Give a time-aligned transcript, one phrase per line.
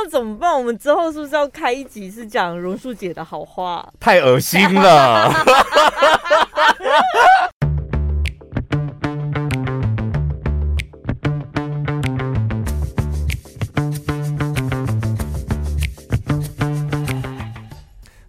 [0.00, 0.56] 那怎么办？
[0.56, 3.84] 我们之后是不是要开一集是讲榕树姐的好话？
[3.98, 5.28] 太恶心了。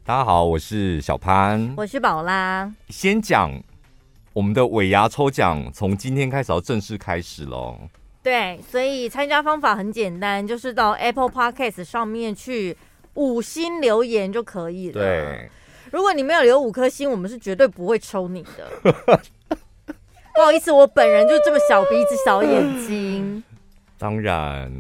[0.04, 2.74] 大家好，我是小潘，我是宝拉。
[2.88, 3.52] 先讲
[4.34, 7.78] 我们的尾牙抽奖，从今天开始要正式开始喽。
[8.22, 12.76] 对，所以参加方法很简单，就是到 Apple Podcast 上面去
[13.14, 14.94] 五星留言就可以了。
[14.94, 15.50] 对，
[15.92, 18.70] 如果你没有留五颗星，我们是绝对不会抽你的。
[20.36, 23.44] 不好意思，我本人就这么小鼻子小眼睛。
[23.98, 24.72] 当然。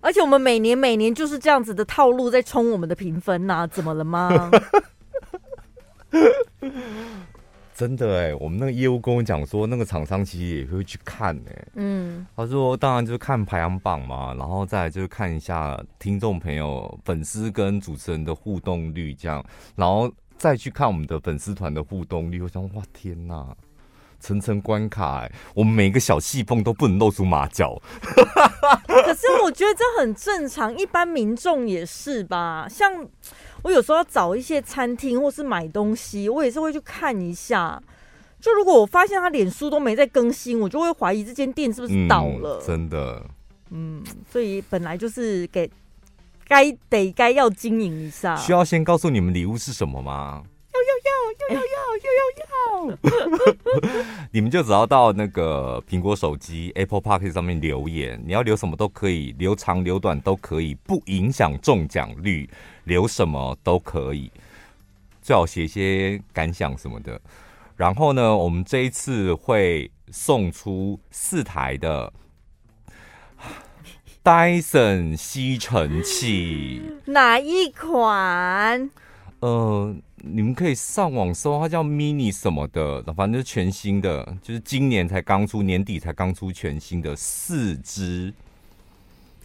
[0.00, 4.50] 而且我们每年每年就是这样子的套路在冲我们的评分呐、啊，怎么了吗？
[7.78, 11.68] 真的哎、欸，我们那个业务跟我讲说，那个厂商其实也会去看哎、欸。
[11.74, 19.44] 嗯，他说当然就是看排行榜嘛，然后再来就是看一下听众朋友、粉丝跟主持人的互动率这样，
[19.76, 22.42] 然后再去看我们的粉丝团的互动率。
[22.42, 23.46] 我想，哇天哪！
[24.20, 27.80] 层层关卡、欸，我们每个小细缝都不能露出马脚。
[28.88, 32.66] 可是我觉得这很正常，一般民众也是吧。
[32.68, 33.06] 像
[33.62, 37.82] 我有时候要找一些餐厅或是买东西，我也是会去看一下。
[38.40, 42.60] 就如果我发现他脸书都没在更新，我就会怀疑这间店是不是倒了。
[42.62, 43.26] 嗯、真的，
[43.70, 45.68] 嗯，所以本来就是给
[46.46, 48.36] 该得该要经营一下。
[48.36, 50.44] 需要先告诉你们礼物是什么吗？
[51.48, 52.98] 要要要要要
[54.30, 62.48] 你们就只要到那个苹果手机 apple park 上面留言你要留什么都可以留长留短都可以不影响中奖率
[62.84, 64.30] 留什么都可以
[65.22, 67.20] 最好写一些感想什么的。
[67.76, 72.12] 然后呢我们这一次会送出四台的
[74.22, 76.82] dyson 吸尘器。
[77.06, 78.90] 哪一款？
[79.40, 88.32] 嗯你们可以上网搜，它叫 mini 什么的，反正就是全新的，就是今年才刚出，年底才刚出全新的四支，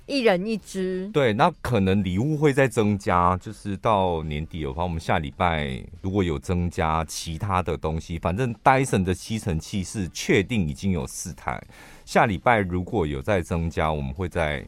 [0.06, 1.10] 一人一支。
[1.14, 11.62] 对，那可能礼物会再增加，就是到年底的话，我们下礼拜如果有增加其他的东西，反正 Dyson 的吸尘器是确定已经有四台，
[12.06, 14.66] 下礼拜如果有再增加，我们会再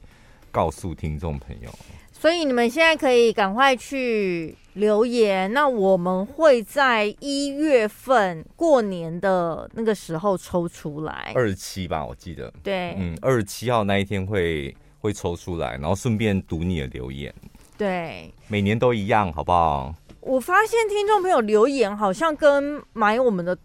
[0.51, 1.69] 告诉听众朋友。
[2.13, 12.53] 所以你们现在可以赶快去留言，那我们会在一月份过年的那个时候抽出来，二十七吧，我记得。
[12.61, 17.33] 对，嗯，二十七号那一天会会抽出来，然后顺便读你的留言。
[17.77, 19.95] 对，每年都一样，好不好？
[20.19, 23.57] 我发现听众朋友留言好像跟买我们的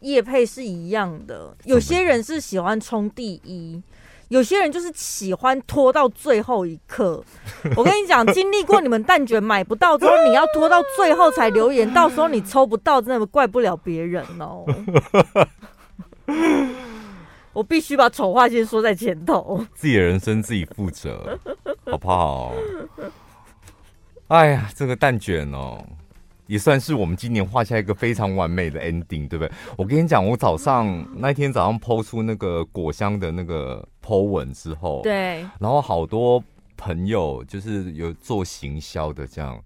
[0.00, 3.80] 叶配是一样的，有些人是喜欢冲第一。
[4.28, 7.22] 有些人就是喜欢拖到最后一刻。
[7.76, 14.64] 我跟你讲，经历过你们蛋卷买不到之后，你要拖到最后才留言，到时候你抽不到，真的怪不了别人哦。
[17.52, 21.38] 我必须把丑话先说在前头，自己的人生自己负责，
[21.86, 22.52] 好不好？
[24.28, 25.78] 哎呀，这个蛋卷哦。
[26.46, 29.50] 也算是我们今年画下一个非常完美的 ending，对不对？
[29.78, 36.42] 我跟你讲，我早上那天早上 po 出那个果香的那个 po 文之后，对，然后好多
[36.76, 39.58] 朋友就是有做行销的，这样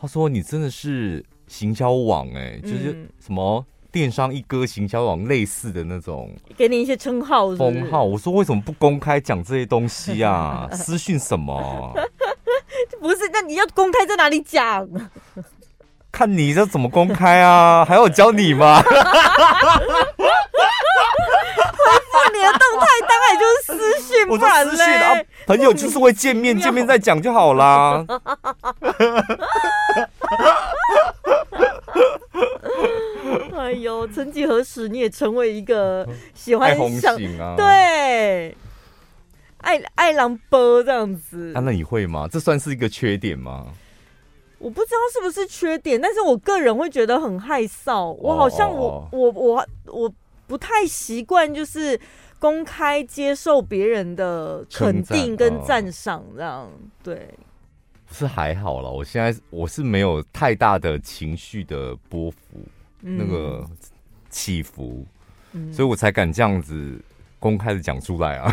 [0.00, 8.04] 他说你真的是行销网哎、欸，就是什么电商一哥行销网类似的那种，给你一些称号封号。
[8.04, 10.68] 我说为什么不公开讲这些东西啊？
[10.72, 11.92] 私讯什么？
[13.00, 14.88] 不是，那你要公开在哪里讲？
[16.12, 17.84] 看你这怎么公开啊？
[17.84, 18.82] 还要我教你吗？
[22.52, 24.94] 动态当然就是私讯，不然嘞。
[24.96, 28.04] 啊，朋友就是会见面，见面再讲就好啦。
[33.56, 37.54] 哎呦，曾几何时你也成为一个喜欢红型啊？
[37.56, 38.56] 对，
[39.58, 41.52] 爱爱狼波这样子。
[41.54, 42.26] 啊，那你会吗？
[42.30, 43.66] 这算是一个缺点吗？
[44.58, 48.10] 我不知道是不是缺点，但是我个人会觉得很害臊。
[48.20, 50.12] 我好像我我我我
[50.46, 51.98] 不太习惯，就是
[52.40, 56.68] 公开接受别人的肯定跟赞赏这样。
[57.02, 57.28] 对，
[58.10, 58.90] 是还好了。
[58.90, 62.38] 我现在我是没有太大的情绪的波幅，
[63.02, 63.64] 嗯、那个
[64.28, 65.06] 起伏，
[65.52, 67.00] 嗯、所以我才敢这样子
[67.38, 68.50] 公开的讲出来啊。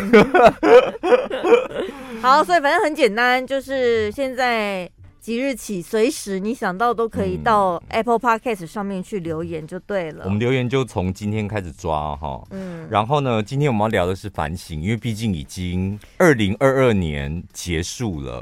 [2.21, 4.87] 好，所以反正很简单，就是现在。
[5.27, 10.23] 即日起，随时你想到都可以到 Apple Podcast 上面去留言就对了。
[10.23, 18.41] 我们留言就从今天开始抓哈，嗯，然后呢，今天我们要聊的是反省，因为毕竟已经二零二二年结束了，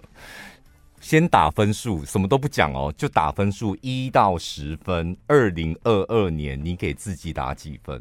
[1.01, 5.17] 先打分数，什么都不讲哦，就打分数一到十分。
[5.25, 7.99] 二零二二年你给自己打几分？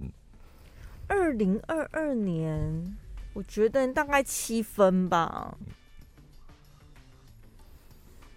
[1.08, 2.94] 二零二二年，
[3.32, 5.56] 我觉得大概七分吧。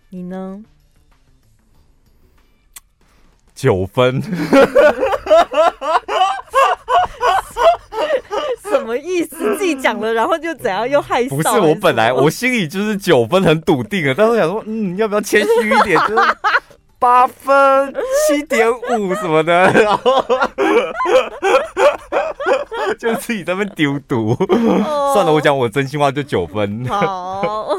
[0.10, 0.64] 你呢？
[3.54, 4.22] 九分。
[8.62, 9.58] 什么意思？
[9.58, 10.88] 自己讲了，然后就怎样？
[10.88, 11.30] 又害臊？
[11.30, 14.14] 不是，我本来我心里就是九分，很笃定的。
[14.14, 16.00] 但是我想说，嗯，要不要谦虚一点？
[16.08, 16.22] 就是
[17.00, 17.94] 八分、
[18.28, 20.24] 七点五什么的，然后
[22.98, 24.36] 就自己在那边丢毒。
[25.14, 26.86] 算了，我讲我真心话，就九分。
[26.88, 27.70] 好。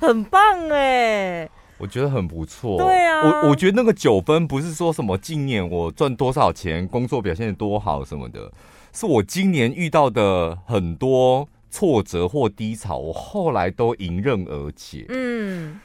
[0.00, 2.78] 很棒哎，我觉得很不错。
[2.78, 8.50] 对啊，我我觉得那个九分不是说什么纪念我赚多少钱，工作表现多好什么的，
[8.94, 15.04] 是我今年遇到的很多挫折或低潮，我后来都迎刃而解。
[15.10, 15.78] 嗯，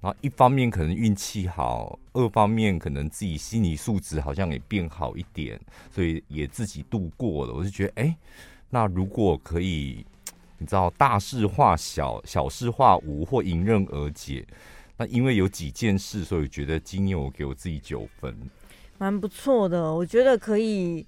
[0.00, 5.60] 然后一方面可能运气好，二方面可能自己心理素质好像也变好一点，
[5.90, 7.52] 所以也自己度过了。
[7.52, 8.16] 我就觉得，哎，
[8.70, 10.06] 那如果可以。
[10.58, 14.46] 你知道大事化小，小事化无，或迎刃而解。
[14.96, 18.34] 那因为有几件事，所以觉得今年我给我自己九分，
[18.98, 19.92] 蛮不错的。
[19.92, 21.06] 我觉得可以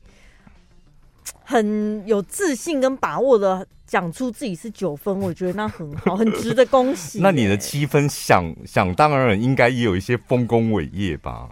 [1.43, 7.21] 很有自信跟把握的讲出自己是九分，我觉得那很好，很值得恭喜。
[7.25, 11.49] 那你的七分想想当然应该也有一些丰功伟业吧？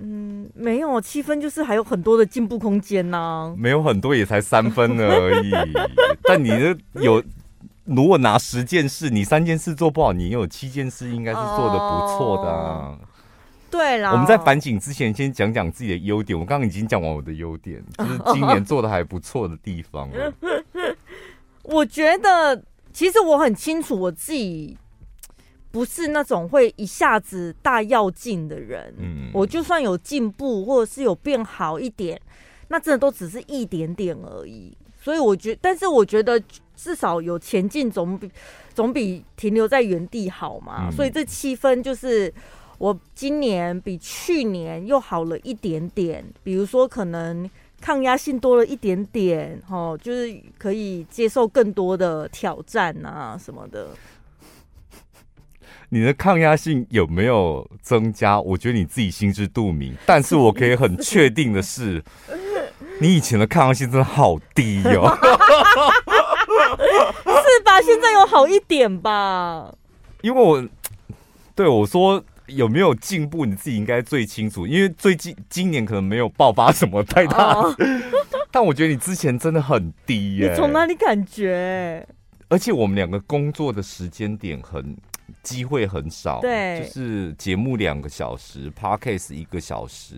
[0.00, 3.54] 嗯，没有七分，就是还有很多的进步空间呐、啊。
[3.58, 5.50] 没有很多，也才三分而已。
[6.22, 7.22] 但你的有，
[7.84, 12.96] 如果拿十件事，你三件事做不好，你有七件事应该是做的不错的、啊。
[12.96, 12.98] 哦、
[13.70, 16.38] 对啦，我们在反省之前，先讲讲自己的优点。
[16.38, 20.08] 我刚刚已经讲完我的优点，就是 今年做的还不错的地方。
[21.64, 22.62] 我觉得，
[22.92, 24.76] 其实我很清楚我自己。
[25.78, 32.20] 不是那种会一下子大要进的人，嗯，我就算有进步或者是有变好一点，
[32.66, 34.76] 那真的都只是一点点而已。
[35.00, 36.42] 所以我觉得，但是我觉得
[36.74, 38.28] 至少有前进总比
[38.74, 40.88] 总比停留在原地好嘛。
[40.88, 42.34] 嗯，所以这七分就是
[42.78, 47.48] 我今年比去年又好了一点点，比如说可能
[47.80, 53.90] 抗压性多了一点点，哦，就是可以接受更多的挑战啊什么的。
[55.90, 58.38] 你的抗压性有没有增加？
[58.40, 59.94] 我觉得你自己心知肚明。
[60.04, 62.04] 但是我可以很确定的是，
[63.00, 65.16] 你以前的抗压性真的好低哦。
[66.78, 67.80] 是吧？
[67.80, 69.74] 现在有好一点吧？
[70.20, 70.62] 因为我
[71.54, 74.66] 对我说有没有进步，你自己应该最清楚。
[74.66, 77.74] 因为最近今年可能没有爆发什么太大，oh.
[78.52, 80.50] 但我觉得你之前真的很低耶。
[80.50, 82.06] 你从哪里感觉？
[82.48, 84.96] 而且我们两个工作的时间点很。
[85.42, 90.16] 机会很少，对，就是节目两个小时，Podcast 一个小时，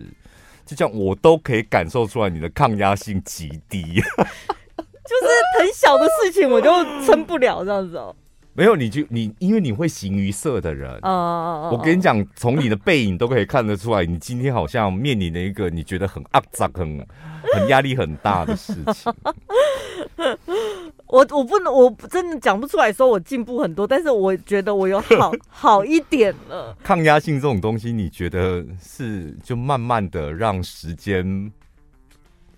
[0.65, 5.27] 就这样我都可以感受出来你的抗压性极低， 就是
[5.59, 6.69] 很小的事情我就
[7.05, 8.15] 撑不了这样子哦。
[8.53, 17.07] 没有，你就你因为你会形于色的人，哦，我跟你讲，从你的背影都可以看得出来，你今天好像面临了一个你觉得很肮脏、很
[17.53, 19.13] 很压力很大的事情。
[21.11, 26.75] 我我不能，我真的讲不出来说我进步很多，但是我觉得我有好 好一点了。
[26.81, 31.51] 抗压性这种东西，你觉得是就慢慢的让时间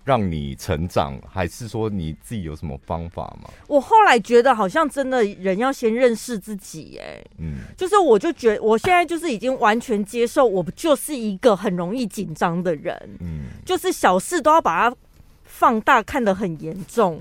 [0.04, 3.50] 让你成长，还是说你自己有什么方法吗？
[3.66, 14.96] 我后来觉得好像真的人要先认识自己，哎，嗯，就是我就觉得我现在就是已经完全接受，我就是一个很容易紧张的人，嗯，就是小事都要把它
[15.42, 17.18] 放大看得很严重。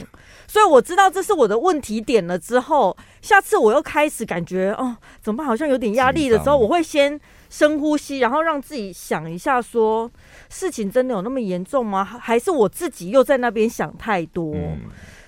[0.53, 5.47] 所以我知道这是我的问题点了之后，下次我又开始感觉哦，怎么办？
[5.47, 7.19] 好像有点压力的时候，我会先
[7.49, 10.11] 深呼吸，然后让自己想一下说，说
[10.49, 12.05] 事情真的有那么严重吗？
[12.05, 14.53] 还是我自己又在那边想太多？
[14.53, 14.81] 嗯。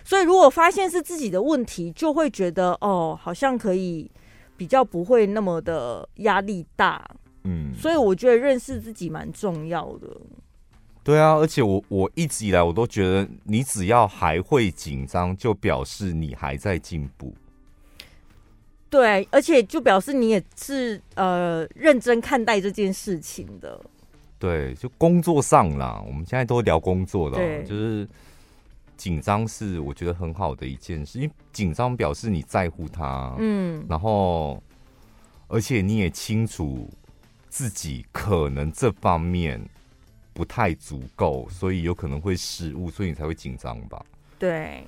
[0.04, 4.08] 所以如果发现是自己的问题，就会觉得哦，好像可以
[4.56, 7.04] 比较不会那么的压力大。
[7.46, 10.08] 嗯，所以我觉得认识自己蛮重要的。
[11.06, 17.32] 对啊，而且我我一直以来我都觉得，你只要还会紧张，就表示你还在进步。
[18.90, 23.80] 对，而且就表示你也是呃认真看待这件事情的。
[24.40, 28.08] 对，就工作上啦，我们现在都聊工作了，就是
[28.98, 34.60] 紧张是我觉得很好的一件事，因为紧张表示你在乎他，嗯，然后
[35.48, 36.90] 而且你也清楚
[37.48, 39.62] 自己可能这方面
[40.36, 44.06] 不太足够，所以有可能会失误，所以你才会紧张吧？
[44.38, 44.86] 对，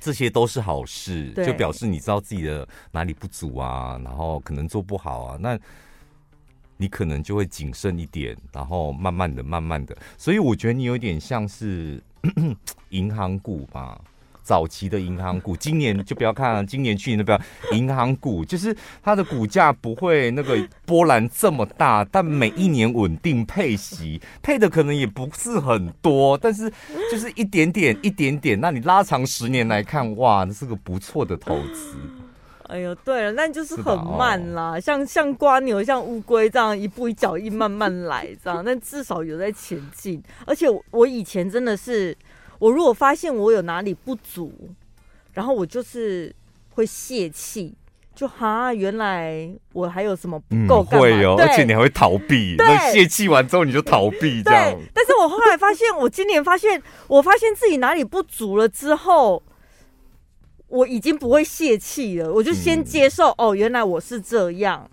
[0.00, 5.58] 这些都是好事，就表示你知道自己的哪里不足啊，然后可能做不好啊，那
[6.76, 12.00] 你可能就会谨慎一点，然后慢慢的、慢慢的，所以我觉得你有点像是
[12.90, 14.00] 银行股吧。
[14.48, 17.38] 早期的银行股，今年就不要看了， 今年去年都不要。
[17.72, 26.72] 银行股就是它的股价不会那个波澜这么大，但每一年稳定配息，配的可能也不是很多，但是
[27.12, 28.58] 就是一点点一点点。
[28.58, 31.98] 那你拉长十年来看，哇，这是个不错的投资。
[32.68, 40.22] 哎呦，对了，那就是很慢啦，哦、像像瓜牛、像乌龟这样一步一脚印慢慢来，这样，但至少有在前进。
[40.46, 42.16] 而且我以前真的是。
[42.58, 44.52] 我如果发现我有哪里不足，
[45.32, 46.34] 然后我就是
[46.70, 47.74] 会泄气，
[48.14, 52.56] 就哈，原来我还有什么不够会哦，而且你还会逃避。
[52.56, 54.76] 对，泄气完之后你就逃避这样。
[54.92, 59.42] 但是我后来发现，我今年发现，我发现自己哪里不足了之后，
[60.66, 62.32] 我已经不会泄气了。
[62.32, 64.90] 我就先接受，嗯、哦，原来我是这样。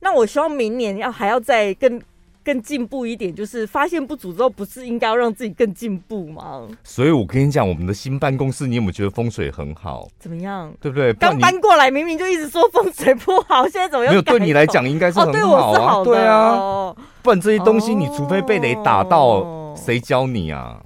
[0.00, 2.02] 那我希望明年要还要再跟。
[2.50, 6.66] 更进步一点，就是发现不足之后，不是应该要让自己更进步吗？
[6.82, 10.08] 所以我跟你讲，我们的新办公室，你有没有觉得风水很好？
[10.18, 10.72] 怎么样？
[10.80, 11.12] 对不对？
[11.12, 14.10] 刚搬过来，明明就一直说风水不好，现在怎么又？
[14.10, 15.30] 没有，对你来讲应该是很好啊。
[15.30, 20.80] 哦、对我是好的，对啊，不然这些东西你除非被雷打到，谁、哦、教你啊？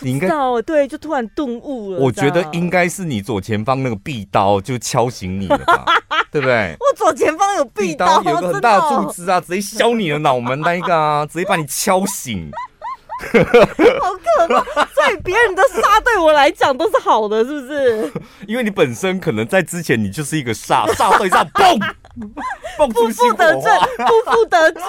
[0.00, 0.28] 你应该
[0.64, 1.98] 对，就突然顿悟了。
[2.00, 5.84] 我觉得应该是你左前方那个壁刀就敲醒你了吧，
[6.32, 6.74] 对不对？
[6.80, 12.50] 我左前方有壁刀，有个很大的柱子啊，直接削你的脑门那一个啊， 直接把你敲醒。
[14.00, 14.10] 好
[14.48, 14.84] 可怕！
[14.86, 18.12] 所以别人的煞对我来讲都是好的，是不是？
[18.48, 21.78] 因为你本身可能在之前你就是一个煞，煞对煞，嘣，
[22.76, 24.82] 蹦出不复得正，不负得正，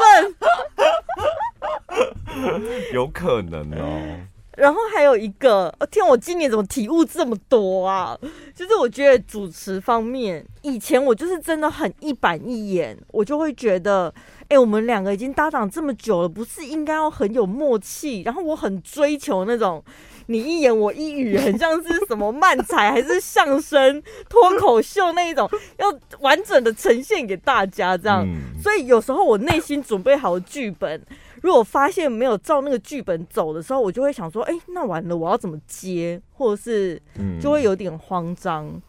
[2.92, 4.18] 有可能哦。
[4.56, 8.18] 然后还有一个，天，我今年怎么体悟这么多啊？
[8.56, 14.14] 就是我觉得主持方面，以前我就是真的很一板一眼，我就会觉得，
[14.50, 18.22] 哎，我们两个已经搭档这么久了，不是应该要很有默契？
[18.22, 19.84] 然后我很追求那种
[20.28, 28.24] 你一言我一语，很像是什么漫才还是相声脱口秀那一种，要完整的呈现给大家这样。
[28.62, 31.02] 所以有时候我内心准备好剧本。
[31.44, 37.00] 如果发现没有照那个剧本走的时候，我就会想说：“哎，那完了，我要怎么接？”或者是
[37.42, 38.66] 就会有点慌张。
[38.66, 38.82] 嗯、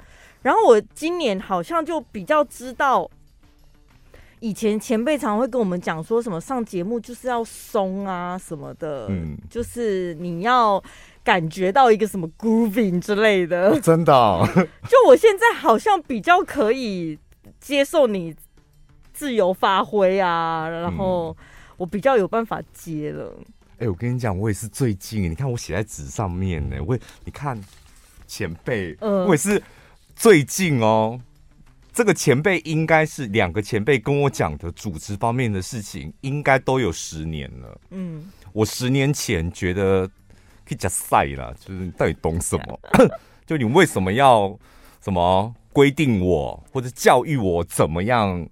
[0.42, 3.10] 然后我今年好像就比较知道，
[4.38, 10.80] 以前前辈常会跟我们讲说什么上节目就是要松啊什么的，嗯，就是你要
[11.24, 13.70] 感觉到一个什么 grooving 之类的。
[13.74, 14.48] 哦、真的、哦，
[14.88, 17.18] 就我现在好像比较可以
[17.58, 18.32] 接受你
[19.12, 21.36] 自由发挥啊，然后。
[21.36, 21.44] 嗯
[21.76, 23.34] 我比较有办法接了。
[23.76, 26.76] 哎、欸，我跟你讲，我也是最近，你看我写在纸上面呢。
[26.86, 27.60] 我，你看
[28.24, 29.60] 前辈，呃、我也是
[30.14, 31.20] 最近哦。
[31.92, 37.80] 这个前辈应该是两个前辈跟我讲的主持方面的事情，应该都有十年了。
[37.90, 40.06] 嗯，我十年前觉得
[40.64, 42.80] 可以加赛了，就是你到底懂什么？
[43.44, 44.56] 就你为什么要
[45.02, 48.48] 什么规定我或者教育我怎么样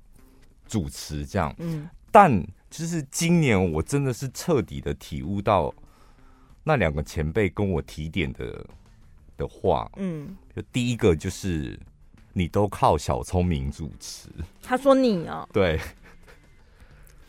[0.66, 1.54] 主持这样？
[1.58, 2.44] 嗯，但。
[2.72, 5.72] 就是今年，我真的是彻底的体悟到
[6.64, 8.64] 那两个前辈跟我提点的
[9.36, 9.90] 的话。
[9.96, 11.78] 嗯，就第一个就是
[12.32, 14.30] 你都靠小聪明主持。
[14.62, 15.78] 他说你啊，对。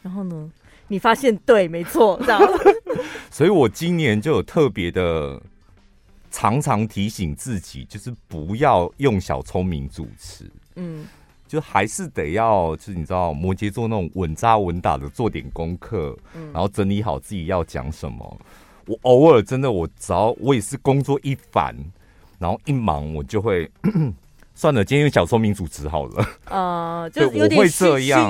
[0.02, 0.50] 然后呢，
[0.88, 2.42] 你发现对，没错，这样。
[3.30, 5.42] 所以我今年就有特别的
[6.32, 10.50] 常常提醒自己，就是不要用小聪明主持。
[10.78, 11.06] 嗯。
[11.53, 18.41] 就还是得要，就是你知道摩羯座那种稳扎稳打的做点功课，嗯、然后整理好自己要讲什么。
[18.88, 21.75] 我偶尔真的，我只要我也是工作一烦，
[22.39, 23.69] 然后一忙，我就会
[24.55, 26.27] 算了，今天用小聪明主持好了。
[26.45, 27.86] 呃， 就有点虚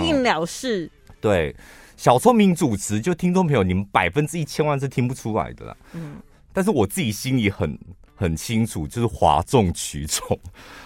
[0.06, 0.92] 应了事。
[1.22, 1.56] 对，
[1.96, 5.78] 小聪明主持，就听众朋友，你们百分之一千万是听不出来的啦。
[5.94, 6.18] 嗯，
[6.52, 7.80] 但是我自己心里很。
[8.24, 10.40] 很清楚，就是哗众取宠，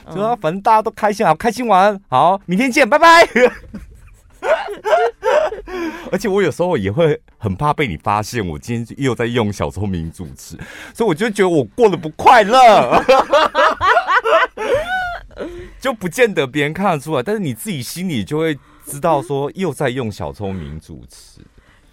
[0.08, 3.28] 就说反正大家都开心，好开心玩，好，明天见，拜拜。
[6.12, 10.58] 而且我有时候也会很怕被你发现，我今天又在用小聪明主持，
[10.96, 13.04] 所以我就觉得我过得不快乐，
[15.80, 21.42] 就不见得别人看得出来，但是你自己心里就会知道说又在用小聪明主持。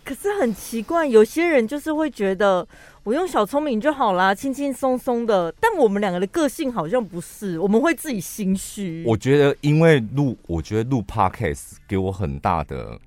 [0.05, 2.67] 可是很奇怪，有些人就是会觉得
[3.05, 5.53] 我用小聪明就好啦，轻轻松松的。
[5.59, 9.03] 但我们两个的个性好像不是，我们会自己心虚。
[9.07, 12.99] 我觉得，因为录，我觉得录 Podcast 给我很大的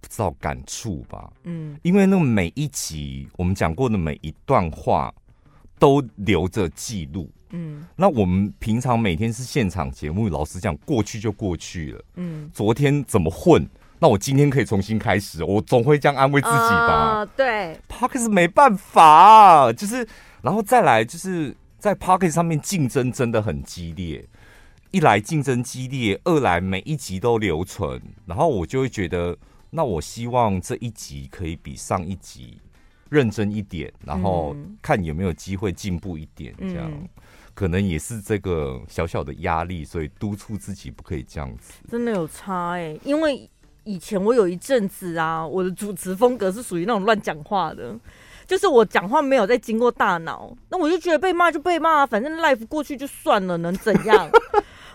[0.00, 1.30] 不知道感触吧。
[1.44, 5.14] 嗯，因为那每一集我们讲过的每一段话
[5.78, 7.30] 都留着记录。
[7.52, 12.04] 嗯，那我们平常每天是现场节目，老实讲，过去就过去了。
[12.14, 13.68] 嗯，昨天怎么混？
[14.02, 17.22] 那我今天可以重新开始，我总会这样安慰自己吧。
[17.22, 20.08] Uh, 对，Podcast 没办法，就是，
[20.40, 24.26] 然后再来，就是在 Podcast 上面竞争真的很激烈。
[24.90, 29.36] 一来竞争激烈，二来每一集都留存，然后我就会觉得，
[29.68, 32.58] 那我希望这一集可以比上一集
[33.10, 37.06] 认真一点，然后看有没有机会进步一点，这样、嗯、
[37.52, 41.74] 可能也是这个小小的压力，所以督促自己不可以这样子。
[41.90, 43.48] 真的有差哎、欸，因为。
[43.84, 47.94] 以前我有一阵子啊，我的主持风格是属于那种乱讲话的，
[48.46, 54.30] 就是我讲话没有在经过大脑，那我就觉得被骂就被骂，反正 life 过去就算了，能怎样？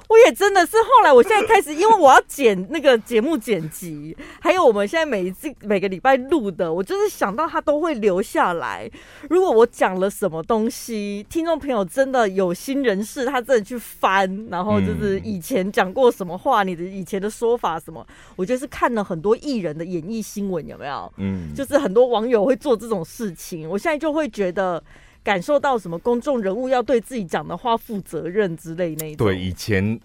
[0.07, 8.89] 我也真的是后来，我现在开始，因为我要剪那个节目剪辑，还有我们现在每一次每个礼拜录的，我就是想到他都会留下来。
[9.29, 21.11] 如果我讲了什么东西，听众朋友真的有心人士，他真的去翻，然后就是以前讲过什么话，你的以前的说法什么，我觉得是看了很多艺人的演艺新闻，有没有？
[21.17, 24.83] 嗯，就是很多网友会做这种事情，我现在就会觉得。
[25.25, 29.25] 感受到什么公众人物要对自己讲的话负责任之类那一种。
[29.25, 29.99] 对，以前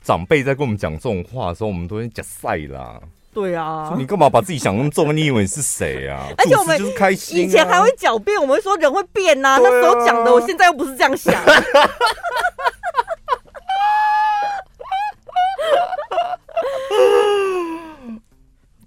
[0.00, 3.00] 长辈在跟我们讲这种话的时候，我们都会讲赛啦。
[3.34, 5.14] 对啊，你干嘛把自己想那么重？
[5.14, 6.28] 你以为你是谁啊？
[6.38, 9.58] 而且我们就是开心、啊，以前还会狡辩，我们会说人会变呐、啊。
[9.60, 11.34] 那时候讲的，我现在又不是这样想。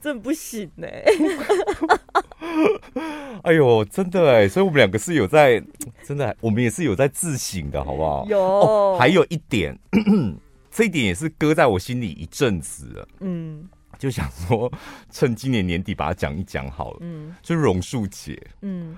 [0.01, 1.03] 真不行呢、欸！
[3.43, 5.61] 哎呦，真的哎，所以我们两个是有在，
[6.03, 8.25] 真的，我们也是有在自省的，好不好？
[8.27, 8.39] 有。
[8.39, 9.77] 哦，还有一点，
[10.71, 13.07] 这一点也是搁在我心里一阵子了。
[13.19, 13.67] 嗯，
[13.97, 14.71] 就想说
[15.09, 16.97] 趁今年年底把它讲一讲好了。
[17.01, 18.41] 嗯，就是榕树姐。
[18.61, 18.97] 嗯。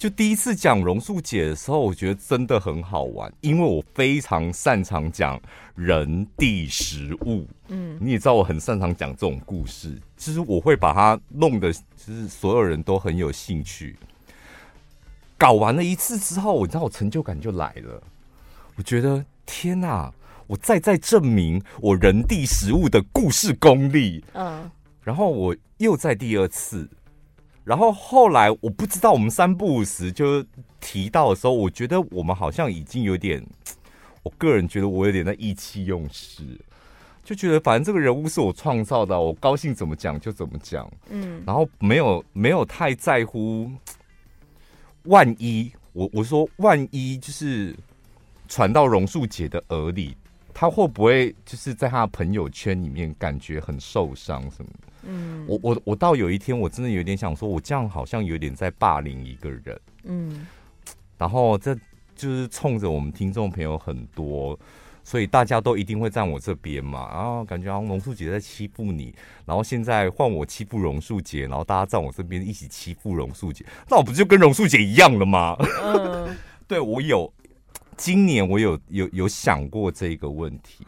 [0.00, 5.38] 就第一次讲榕树姐的时候，我觉得真的很好玩，因为我非常擅长讲
[5.74, 7.46] 人地食物。
[7.68, 13.94] 嗯，你也知道我很擅长讲这种故事，其实我会把它弄得，就是所有人都很有兴趣。
[15.36, 18.02] 搞完了一次之后，我知道我成就感就来了。
[18.76, 20.10] 我觉得天哪，
[20.46, 24.24] 我再再证明我人地食物的故事功力。
[24.32, 24.70] 嗯，
[25.04, 26.88] 然后我又在第二次。
[27.70, 30.44] 然后后来我不知道，我们三不五时就
[30.80, 33.40] 提到的时候，我觉得我们好像已经有点，
[34.24, 36.42] 我个人觉得我有点在意气用事，
[37.22, 43.70] 就觉得反正这个人物是我创造的，我高兴怎么讲就怎么讲，嗯，然后没有没有太在乎，
[45.04, 47.72] 万一我我说万一就是
[48.48, 50.16] 传到榕树姐的耳里，
[50.52, 54.88] 她会不会就是在她的朋友圈里面感觉很受伤什么的？
[55.02, 59.80] 嗯，我我我到有一天，我真的有点想说，我这样好像有点在霸凌一个人。
[60.04, 60.46] 嗯，
[61.18, 61.74] 然后这
[62.14, 64.58] 就是冲着我们听众朋友很多，
[65.02, 67.08] 所以大家都一定会站我这边嘛。
[67.12, 69.14] 然后感觉好像榕树姐在欺负你，
[69.46, 75.56] 然后现在换我欺负榕树姐，然后大家站我这边一起欺负榕树姐，那我不就跟榕树姐一样了吗？
[75.82, 76.36] 嗯，
[76.68, 77.32] 对，我有，
[77.96, 80.86] 今年我有有有想过这个问题。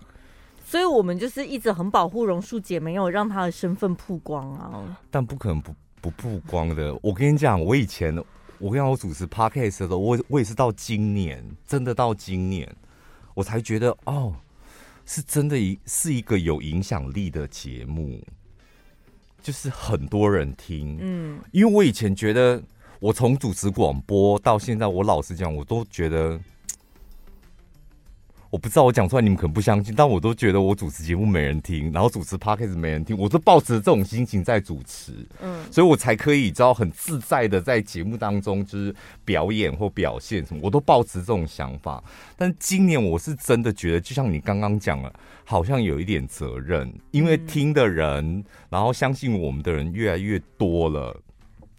[0.73, 4.99] 所以我们就是一直很保护榕树姐，没有让她的身份曝光啊。
[5.11, 6.99] 但不可能不不曝光的。
[7.03, 8.17] 我跟你讲，我以前
[8.57, 12.67] 我跟我主持 Podcast 的时候，我我也是到今年，真的到今年，
[13.35, 14.35] 我才觉得哦，
[15.05, 18.19] 是真的一是一个有影响力的节目，
[19.43, 20.97] 就是很多人听。
[21.03, 22.63] 嗯，因为我以前觉得，
[22.99, 26.41] 我从主持广播到现在，我老实讲，我都觉得。
[28.53, 42.05] 我不知道我讲出来你们可能不相信，但我都觉得我主持节目没人听，然后主持 podcast 没人听，我都抱着这种心情在主持，嗯，所以我才可以知道很自在的在节目当中就是表演或表现什么，我都抱持这种想法。
[42.37, 45.11] 但今年我是真的觉得，就像你刚刚讲了，
[45.47, 51.19] 好像有一点责任，因为听的人，然后相信我们的人越来越多了，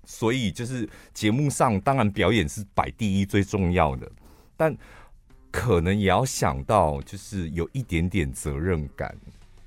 [0.05, 4.11] 所以就是节目上当然表演是摆第一最重要的，
[4.57, 4.75] 但。
[5.53, 9.15] 可能也要想到，就是有一点点责任感，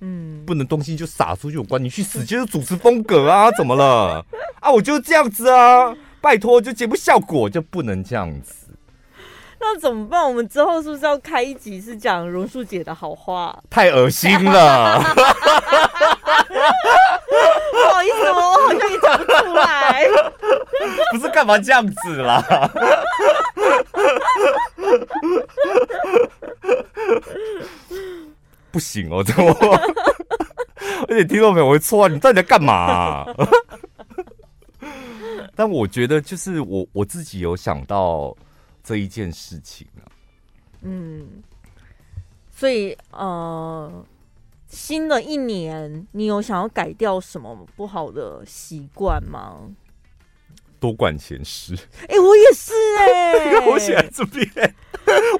[0.01, 4.27] 嗯，不能东西就撒出去，我管你去死，就是主持风格啊，怎么了？
[4.59, 8.67] 啊，我就这样子啊，拜托，就节目效果就不能这样子。
[9.61, 10.29] 那怎么办？
[10.29, 13.57] 我们之后是不是要开一集是讲榕树姐的好话？
[13.71, 15.01] 太恶心了。
[16.27, 20.07] 不好意思，我我好像也讲不出来。
[21.13, 22.43] 不是干嘛这样子啦？
[28.71, 29.53] 不行哦，这我，
[31.09, 33.27] 而且听众朋友会错，你到底在干嘛啊？
[35.55, 38.37] 但我觉得，就是我我自己有想到
[38.85, 40.05] 这一件事情啊。
[40.83, 41.43] 嗯，
[42.51, 43.91] 所以呃，
[44.69, 49.61] 新的一年，你有想要改掉什么不好的习惯吗？
[50.79, 51.75] 多管闲事。
[52.03, 54.47] 哎、欸，我也是哎、欸，我写在这边，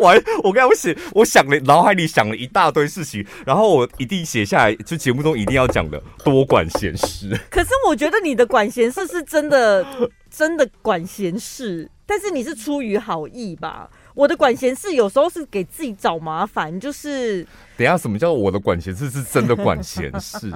[0.01, 7.29] 我还我刚才我写，我想了脑海里想了一大堆事情，然后我一定写下来，就节目中一定要讲的多管闲事。
[7.51, 9.85] 可是我觉得你的管闲事是真的，
[10.31, 13.91] 真的管闲事，但是你是出于好意吧？
[14.17, 17.45] 我的管闲事有时候是给自己找麻烦，就是
[17.77, 20.51] 等一下什么叫我的管闲事是真的管闲事？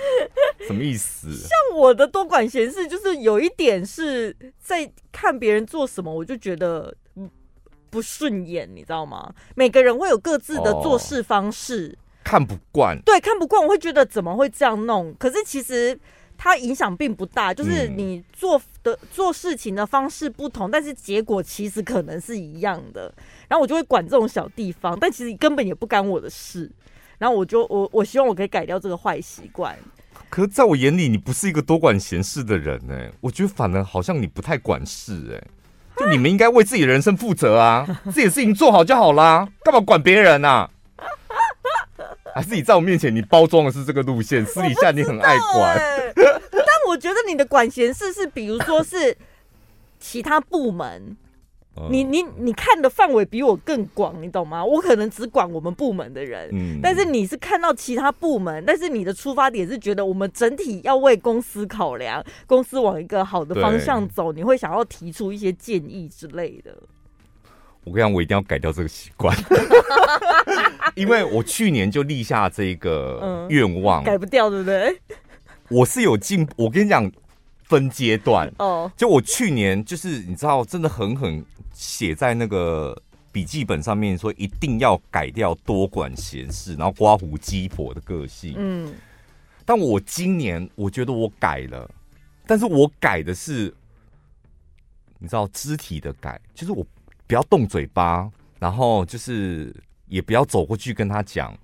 [0.66, 1.32] 什么意思？
[1.32, 6.94] 像我的多管闲事，就是有一点是在看别人做什么，我就觉得
[7.88, 9.32] 不顺眼，你知道吗？
[9.54, 15.14] 每个人会有各自的做事方式，哦、看不惯，对，看不惯，我会觉得怎么会这样弄？
[15.18, 15.98] 可是其实。
[16.36, 23.12] 它影响并不大，就是你做的、嗯、做事情的方式不同，但是结果其实可能是一样的。
[23.48, 26.70] 然后我就会管这种小地方，但其实根本也不干我的事。
[27.18, 29.76] 然后我就我我希望我可以改掉这个坏习惯。
[30.28, 33.12] 可是在我眼里，你不是一个多管闲事的人呢、欸。
[33.20, 35.46] 我觉得反而好像你不太管事哎、欸。
[35.98, 40.68] 就你们应该为自己的人生负责啊，自己的事情做好就好啦，干嘛管别人啊？
[42.36, 45.74] 还是你在我面前，你包装的是这个路线，私底下你很爱管。
[45.74, 49.16] 欸、 但我觉得你的管闲事是，比如说是
[49.98, 51.16] 其他部门，
[51.90, 54.62] 你你你看的范围比我更广，你懂吗？
[54.62, 66.76] 我可能只管我们部门的人，嗯，但是你是看到其他部门，但是你的出发点是觉得我们整体要为公司考量，公司往一个好的方向走，你会想要提出一些建议之类的。
[67.86, 69.32] 我跟你讲，我一定要改掉这个习惯，
[70.96, 75.00] 因为我去年就立下这个愿望，嗯，改不掉，对不对？
[75.68, 77.08] 我是有进，我跟你讲，
[77.62, 78.90] 分阶段哦。
[78.96, 88.54] 就我去年就是你知道，真的狠狠写在那个笔记本上面，说一定要改掉多管闲事，然后刮胡鸡婆的个性。
[88.56, 88.92] 嗯，
[89.64, 91.88] 但我今年我觉得我改了，
[92.48, 93.72] 但是我改的是
[95.20, 96.84] 你知道肢体的改，就是我。
[97.26, 99.74] 不要动嘴巴，然后就是
[100.06, 101.56] 也不要走过去跟他讲，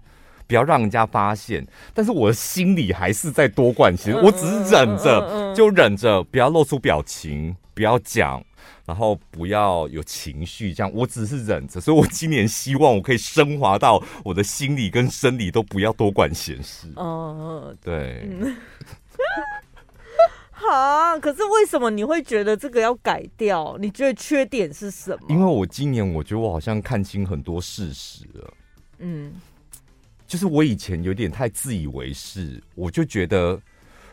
[0.46, 1.66] 不要让人家发现。
[1.94, 8.44] 但是我的心里还是在多管闲事，我只是忍着，就忍着，不要露出表情，不要讲，
[8.84, 11.80] 然后不要有情绪，这样我只是忍着。
[11.80, 16.88] 所以我今年希望我可以升华到我的心理跟生理都不要多管闲事。
[16.96, 18.28] 哦，对。
[20.70, 21.18] 啊！
[21.18, 23.76] 可是为什么你会觉得这个要改掉？
[23.80, 25.26] 你觉得缺点是什么？
[25.28, 28.54] 因为我今年我觉得我好像看清很多事实了。
[28.98, 29.32] 嗯，
[30.26, 33.60] 就是我以前有点太自以为是，我就觉得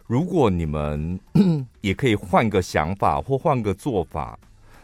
[0.07, 1.19] 如果你们
[1.81, 4.37] 也可以换个想法或换个做法，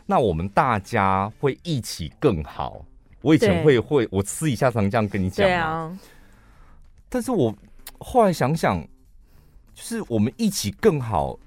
[0.06, 2.86] 那我们大家会一起更好。
[3.22, 5.48] 我以前会会，我私底下常这样跟你讲。
[5.48, 5.98] 对啊。
[7.10, 7.56] 但是我
[7.98, 8.80] 后来想想，
[9.74, 11.40] 就是我们一起更好。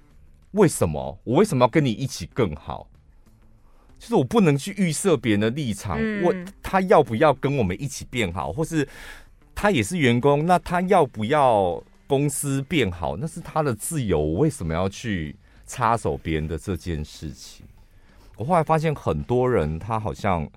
[0.52, 2.88] 为什么我为什么要跟你一起更好？
[3.98, 8.86] 就是我不能去预设别人的立场，嗯、我他要不要跟我们一起变好，或是
[9.54, 14.20] 他也是员工，那他要不要公司变好，那是他的自由。
[14.20, 15.34] 我为什么要去
[15.66, 17.66] 插手别人的这件事情？
[18.36, 20.48] 我后来发现很多人他好像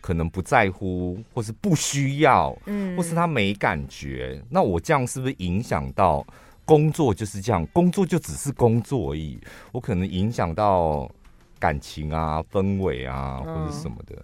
[0.00, 4.40] 可能不在乎，或是不需要，嗯，或是他没感觉。
[4.48, 6.24] 那我这样是不是影响到？
[6.64, 9.38] 工作就是这样，工作就只是工作而已。
[9.72, 11.10] 我可能影响到
[11.58, 14.16] 感情啊、氛围啊，或者什么的。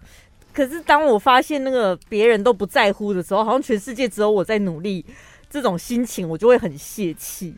[0.53, 5.05] 可是当我发现那个别人都不在乎的时候，好像全世界只有我在努力，
[5.49, 7.55] 这种心情我就会很泄气。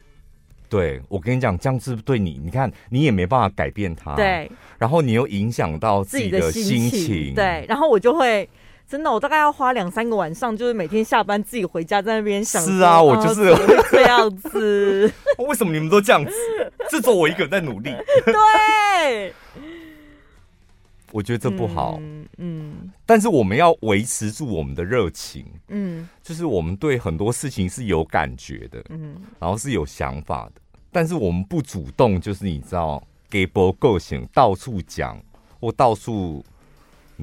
[0.69, 4.15] 对，我跟你讲，这样是对你，你看你也没办法改变他。
[4.15, 7.34] 对，然后你又影响到自己的心情。
[7.34, 8.48] 对，然后我就会。
[8.88, 12.62] 真的，我大概要花两三个晚上，就是每天下班自己回家在那边想。
[12.62, 15.12] 是啊，我就是、啊、这样子。
[15.39, 16.32] 为什么你们都这样子？
[16.91, 17.91] 只有我一个人在努力。
[18.24, 19.34] 对，
[21.12, 21.98] 我觉得这不好。
[22.00, 25.46] 嗯，嗯，但是我们要维持住我们的热情。
[25.69, 28.84] 嗯，就是我们对很多事情是有感觉的。
[28.89, 35.19] 嗯，然后是有想法的，但是我们不主动，就是你知道，给博够行，到处讲
[35.60, 36.46] 或到处。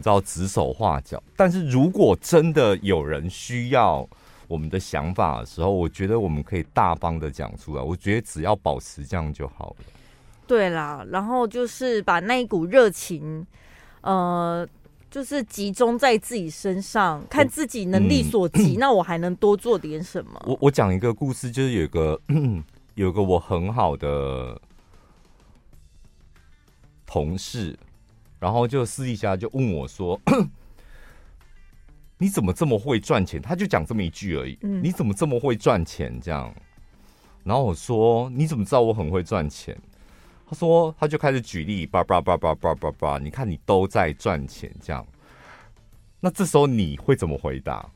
[0.01, 4.09] 你知道指手画脚，但是如果真的有人需要
[4.49, 7.83] 我们的想法的时候，我觉得我们可以大方的讲出来。
[7.83, 9.85] 我觉得只要保持这样就好了。
[10.47, 13.47] 对啦，然后就是把那一股热情，
[14.01, 14.67] 呃，
[15.11, 20.43] 就是集中在自己身上，看自己能力所及，嗯、那我还能多做点什么？
[20.47, 22.19] 我我讲一个故事，就是有一个
[22.97, 24.59] 有一个我很好的
[27.05, 27.79] 同事，
[28.41, 30.21] 然后就私底下就问我说
[32.19, 34.59] ：“你怎么这么会赚钱？”他就讲这么一句而已。
[34.63, 36.19] 嗯、你怎么这么会赚钱？
[36.21, 36.53] 这样，
[37.45, 39.79] 然后我说：“你怎么知道我很会赚钱？”
[40.49, 45.07] 他说，他就开始举例，叭叭叭叭叭叭叭，你看你都在赚钱，这样，
[46.19, 47.89] 那这时候你会怎么回答？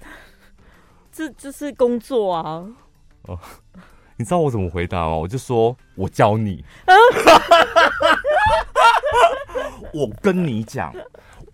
[1.12, 2.66] 这这是工作啊！
[3.22, 3.38] 哦，
[4.20, 5.16] 你知道我怎么回答吗？
[5.16, 6.62] 我就说，我教你。
[9.94, 10.94] 我跟你讲，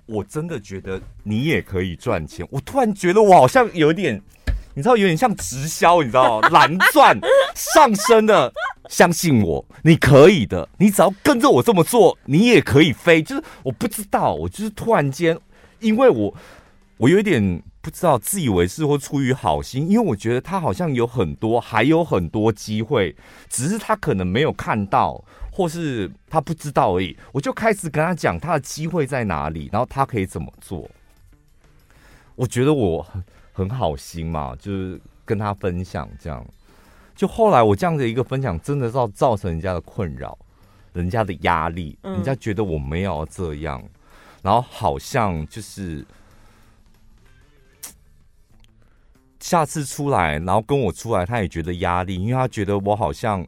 [0.06, 2.44] 我真的觉得你也可以赚钱。
[2.50, 4.20] 我突然觉得我好像有点。
[4.74, 6.48] 你知道有点像直销，你知道吗？
[6.48, 7.16] 蓝钻
[7.54, 8.52] 上升的，
[8.88, 10.68] 相信我，你可以的。
[10.76, 13.22] 你只要跟着我这么做，你也可以飞。
[13.22, 15.38] 就是我不知道，我就是突然间，
[15.78, 16.34] 因为我
[16.98, 23.14] 我有一点不知道，自以为是或出于好心，因为我觉得他好像有很多，还有很多机会，
[23.48, 27.16] 只是他可能没有看到，或是他不知道而已。
[27.32, 30.88] 我就开始跟他讲他的机会在哪里，然后他可以怎么做。
[32.34, 33.06] 我觉得我。
[33.56, 36.46] 很好心嘛，就是跟他分享这样，
[37.14, 40.36] 就后来我这样的一个分享，真的造造成人家的困扰，
[40.92, 43.90] 人家的压力，人家觉得我没有这样，嗯、
[44.42, 46.04] 然后好像就是
[49.46, 53.46] 下次出来，然后跟我出来，他也觉得压力，因为他觉得我好像，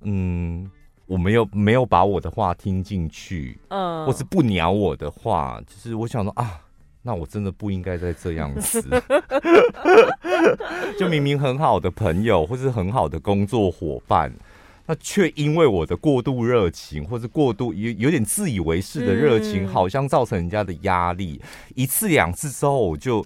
[0.00, 0.70] 嗯，
[1.04, 6.60] 我没有没有把我的话听进去，嗯，或是不鸟我的话，就是我想说啊。
[7.06, 8.82] 那我真的不应该再这样子，
[10.98, 14.32] 就明明很好的朋友或是很好的工作伙伴，
[14.86, 21.38] 那却因为我的过度热情或是过度有有点自以为是的热情，好像造成人家的压力。
[21.74, 23.22] 一次两次之后，我就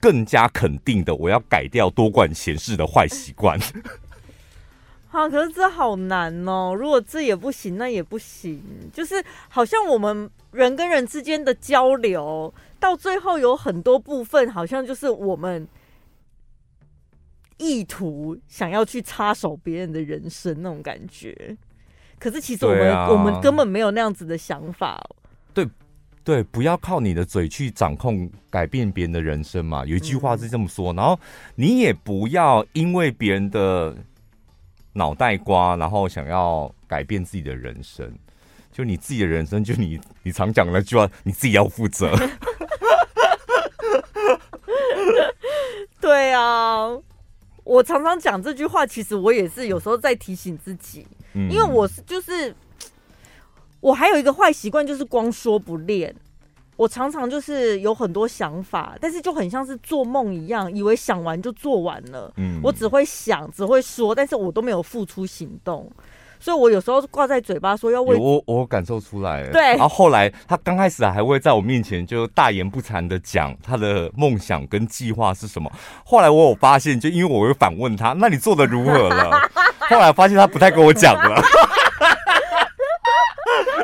[0.00, 3.58] 更加肯定的，我要改掉多管闲事的坏习惯。
[5.10, 6.74] 啊，可是这好难哦！
[6.78, 12.52] 如果这也不行，那也不行，就是好像我们人跟人之间的交流。
[12.78, 15.66] 到最后有很多部分，好像就是我们
[17.56, 21.56] 意图想要去插手别人的人生那种感觉。
[22.20, 25.02] 可是其实我们、啊、我们根本没有那样子的想法。
[25.52, 25.66] 对
[26.28, 29.82] 对，不要靠你的嘴去掌控改变别人的人生嘛。
[29.86, 31.18] 有一句话是这么说，嗯、然后
[31.54, 33.96] 你也不要因为别人的
[34.92, 38.12] 脑袋瓜，然后想要改变自己的人生。
[38.70, 42.14] 就你自己的人生， 就你你常讲的那句话，你自己要负责。
[45.98, 46.88] 对啊，
[47.64, 52.54] 我常常讲这句话，其实我也是有时候在提醒自己，因为我是就是
[53.80, 56.14] 我还有一个坏习惯，就是光说不练。
[56.76, 62.32] 我常常就是有很多想法，但是就很像是做梦一样，以为想完就做完了。
[62.36, 65.90] 嗯，我只会想，只会说，但是我都没有付出行动。
[66.40, 69.50] 所以，我有时候挂在嘴巴说要为我，我感受出来了。
[69.50, 75.68] 对，然后后来他刚开始还会在我面前就大言不惭的讲他的梦想跟计划是什么。
[76.04, 79.50] 后来我有发现，就因为我会反问他，那你做的如何了？
[79.90, 81.42] 后来发现他不太跟我讲了，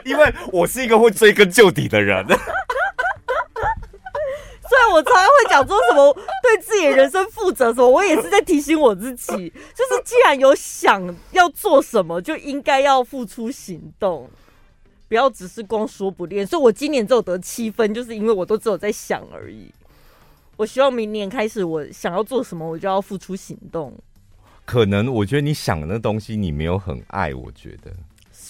[0.05, 2.25] 因为我是一个会追根究底的人。
[4.93, 9.33] 我常常会讲说什么对自己的人生负责什么，我也是在提醒我自己，
[9.75, 14.31] 就是既然有想要做什么，就应该要付出行动，
[15.09, 16.47] 不要只是光说不练。
[16.47, 19.69] 所以我今年只有得七分，就是因为我都只有在想而已。
[20.57, 23.93] 我希望明年开始，我想要做什么，我就要付出行动。
[24.65, 27.91] 可能我觉得你想的那东西，你没有很爱，我觉得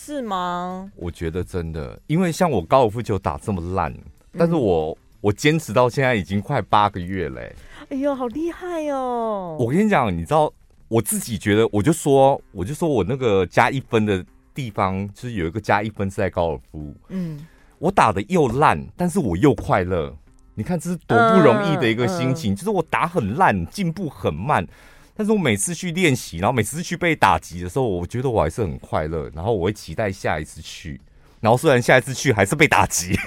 [0.05, 0.91] 是吗？
[0.97, 3.95] 我觉得真的，因为像我高尔夫球打这么烂，
[4.37, 4.91] 但是我。
[4.91, 7.57] 嗯我坚持到现在已经快八个月嘞、欸！
[7.89, 9.57] 哎呦，好厉害哦！
[9.59, 10.53] 我跟你讲，你知道
[10.87, 14.23] 我自己觉得，我就说，我就说我那个加一分的
[14.55, 16.95] 地方，就是有一个加一分是在高尔夫。
[17.09, 17.47] 嗯，
[17.79, 20.15] 我打的又烂，但是我又快乐。
[20.55, 24.69] 你看这是多不容易的一个心情，嗯嗯、就是我打很烂，进步很慢，
[25.15, 31.01] 但是我每次去练习，然后每次去被打击的时候，我觉得我还是很快乐，然后我会期待下一次去。
[31.41, 33.17] 然后虽然下一次去还是被打击。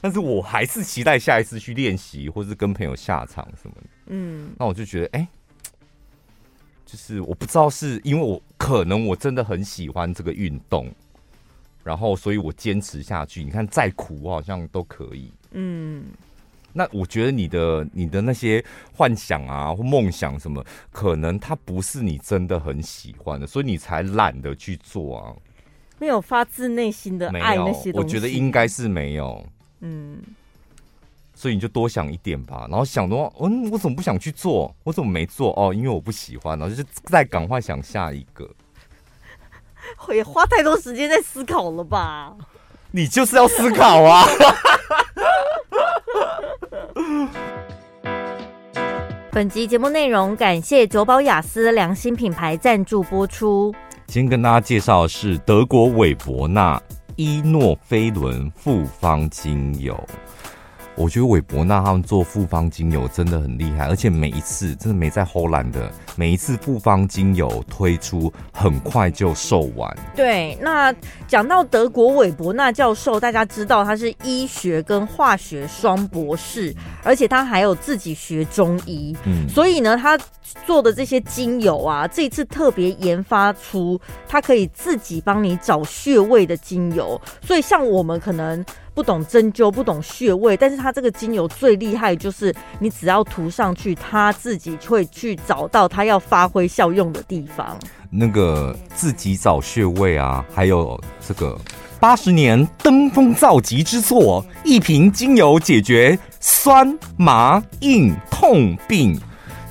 [0.00, 3.88] 但是我还是期待下一次去练习，或是跟朋友下场什么的。
[4.06, 5.28] 嗯，那我就觉得，哎、欸，
[6.86, 10.88] 就是我不知道是因为我可能我真的很喜欢这个运动，
[11.82, 13.42] 然后所以我坚持下去。
[13.42, 15.32] 你看再苦，我好像都可以。
[15.50, 16.04] 嗯，
[16.72, 25.34] 那我觉得你的你的那些幻想啊或梦想什么，可能它不是你真的很喜欢的，所以你才懒得去做啊。
[25.98, 29.44] 没有发自内心的爱那些东西，我觉得应该是没有。
[29.80, 30.22] 嗯，
[31.34, 34.72] 所以你就多想一点吧，然后想的话，嗯，我怎么不想去做？
[34.84, 35.52] 我怎么没做？
[35.56, 38.48] 哦，因为我不喜欢，然后就是再赶快想下一个。
[39.96, 42.36] 会花太多时间在思考了吧？
[42.90, 44.24] 你就是要思考啊！
[49.30, 53.74] 本集节目内容感谢九宝雅思良心品牌赞助播出。
[54.08, 56.80] 先跟大家介绍的是德国韦伯纳
[57.16, 59.94] 伊诺菲伦复方精油。
[60.98, 69.96] 我觉得韦伯纳他们做复方精油真的很厉害，而且每一次真的没在偷懒的，每一次复方精油推出很快就售完。
[70.16, 70.92] 对，那
[71.28, 80.18] 讲到德国韦伯纳教授，大家知道他是医学跟化学双博士，而且他还有自己学中医，嗯，所以呢，他
[80.66, 88.64] 做的这些精油啊，这次特别研发出他可以自己帮你找穴位的精油，所以像我们可能。
[88.98, 97.78] 不懂针灸，不懂穴位，但是它这个精油最厉害，就是你只要涂上去，它自己会去找到它要发挥效用的地方。
[98.10, 101.56] 那个自己找穴位啊，还有这个
[102.00, 109.16] 八十年登峰造极之作，一瓶精油解决酸麻硬痛病。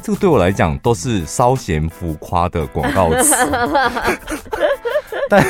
[0.02, 3.36] 这个对我来讲都是稍显浮夸的广告词，
[5.28, 5.46] 但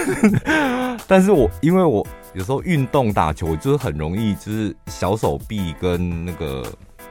[1.06, 2.04] 但是我因为我。
[2.38, 6.64] 有时候运动打球就是很容易，就是小手臂跟那个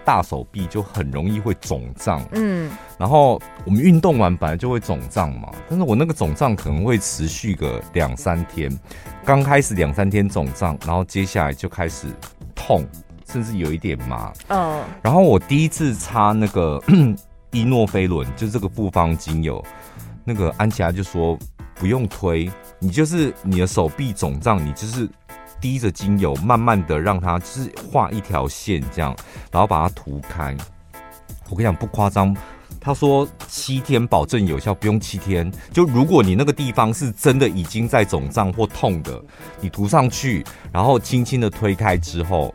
[0.05, 2.25] 大手臂就很容易会肿胀。
[2.31, 8.71] 嗯，然后我们运动完本来就会肿胀嘛，但是我那个肿胀可能会持续个两三天，
[9.25, 12.07] 刚开始两三天肿胀，然后接下来就开始
[12.55, 12.87] 痛，
[13.29, 14.33] 甚至有一点麻。
[14.47, 16.81] 嗯，然后我第一次擦那个
[17.51, 19.61] 伊诺菲伦，就是这个复方精油，
[20.23, 21.37] 那个安琪拉就说
[21.77, 22.51] 不用推。
[22.79, 25.09] 你就是你的手臂肿胀，你就是
[25.61, 29.17] 滴着精油，慢慢的让它就是画一条线这样，
[29.51, 30.57] 然后把它涂开。
[31.49, 32.37] 我跟你讲不夸张，
[32.81, 35.51] 他说七天保证有效，不用七天。
[35.73, 39.23] 就如果你那个地方是真的已经在肿胀或痛的，
[39.61, 42.55] 你涂上去，然后轻轻的推开之后，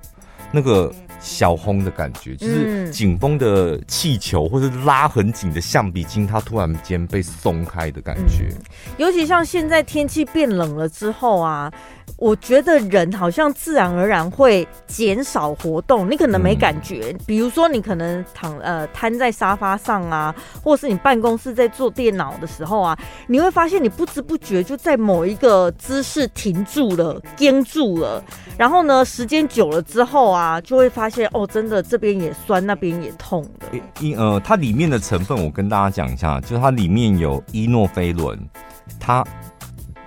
[0.52, 0.94] 那个。
[1.22, 8.50] 小轰的感觉，就是紧绷的气球，或是拉很紧的橡皮筋，它突然间被松开的感觉。
[8.50, 8.58] 嗯，
[8.98, 11.72] 尤其像现在天气变冷了之后啊。
[12.18, 17.16] 我觉得人好像自然而然会减少活动，你可能没感觉。
[17.26, 22.98] 比如说，你可能躺呃瘫在沙发上啊，或是你办公室在做电脑的时候啊，
[23.28, 28.24] 你会发现你不知不觉就在某一个姿势停住了、僵住了。
[28.58, 33.68] 然后呢，时间久了之后啊，就会发现哦，真的这边也酸，那边也痛的。
[34.00, 38.38] 因呃，它里面的成分我跟大家讲一下，就是它里面有伊诺菲伦，
[39.00, 39.26] 它。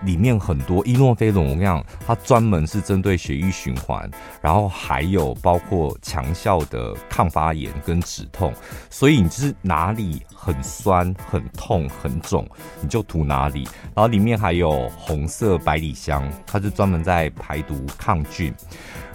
[0.05, 8.53] 里面很多伊诺菲龙，我跟你讲，它专门是针对血液循环，然后还有包括强效的抗发炎跟止痛，
[8.91, 12.47] 所以你就是哪里很酸、很痛、很肿，
[12.81, 13.65] 你就涂哪里。
[13.95, 18.55] 然后里面还有红色百里香，它是专门在排毒抗菌。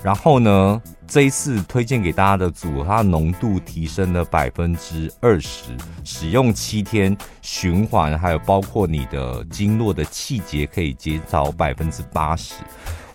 [0.02, 12.54] 然后呢，这一次推荐给大家的组合，它浓度提升了百分之二十，使用七天循环，还有包括你的经络的气节可以减少百分之八十。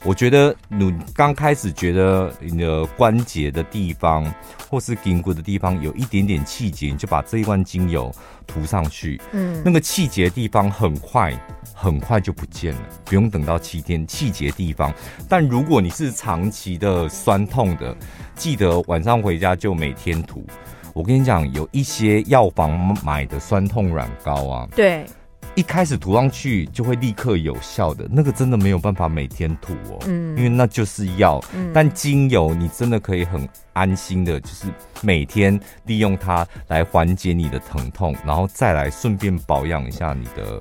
[0.04, 4.32] 我觉得你刚开始觉得你的关节的地方
[4.68, 8.14] 或是筋骨的地方有一点点气结，你就把这一罐精油
[8.46, 11.32] 涂上去，嗯，那个气结的地方很快
[11.72, 14.06] 很快就不见了，不用等到七天。
[14.06, 14.92] 气结的地方，
[15.26, 17.96] 但如果你是长期的酸痛的，
[18.34, 20.44] 记得晚上回家就每天涂。
[20.92, 25.06] 我跟你讲，有一些药房买的酸痛软膏啊，对。
[25.54, 31.42] 一开始涂上去就会立刻有效的，那个真的没有办法每天涂哦，嗯，因为那就是药。
[31.54, 34.66] 嗯，但精油你真的可以很安心的，就是
[35.00, 40.58] 每天利用它来缓解你的疼痛，然后再来顺便保养一下你的。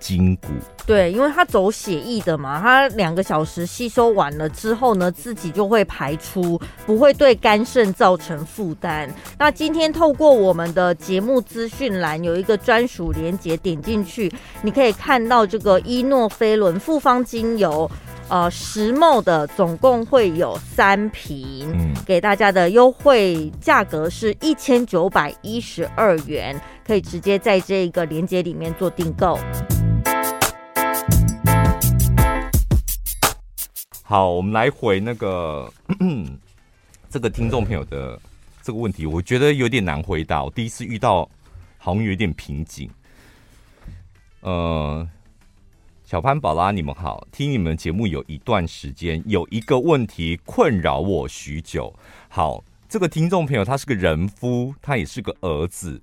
[0.00, 0.48] 筋骨
[0.86, 9.08] 对，因为它走血液的嘛，它两个小时吸收完了之后呢，自己就会排出，不会对肝肾造成负担。
[9.38, 14.32] 那今天透过我们的节目资讯栏有一个专属连接，点进去
[14.62, 17.88] 你可以看到这个伊诺菲伦复方精油，
[18.28, 29.38] 呃，石墨的总共会有三瓶，给大家的优惠价格是一千九百一十二元，可以直接在这个连接里面做订购。
[34.10, 35.72] 好，我们来回那个
[37.08, 38.20] 这个听众朋友的
[38.60, 40.42] 这个问题，我觉得有点难回答。
[40.42, 41.20] 我第一次遇到，
[41.78, 42.90] 好像有点瓶颈。
[44.40, 45.08] 呃，
[46.04, 51.94] 小潘宝拉，你们好，听你们节目有一段时间，有一个问题困扰我许久。
[52.28, 56.02] 好，这个听众朋友他是个人夫，他也是个儿子。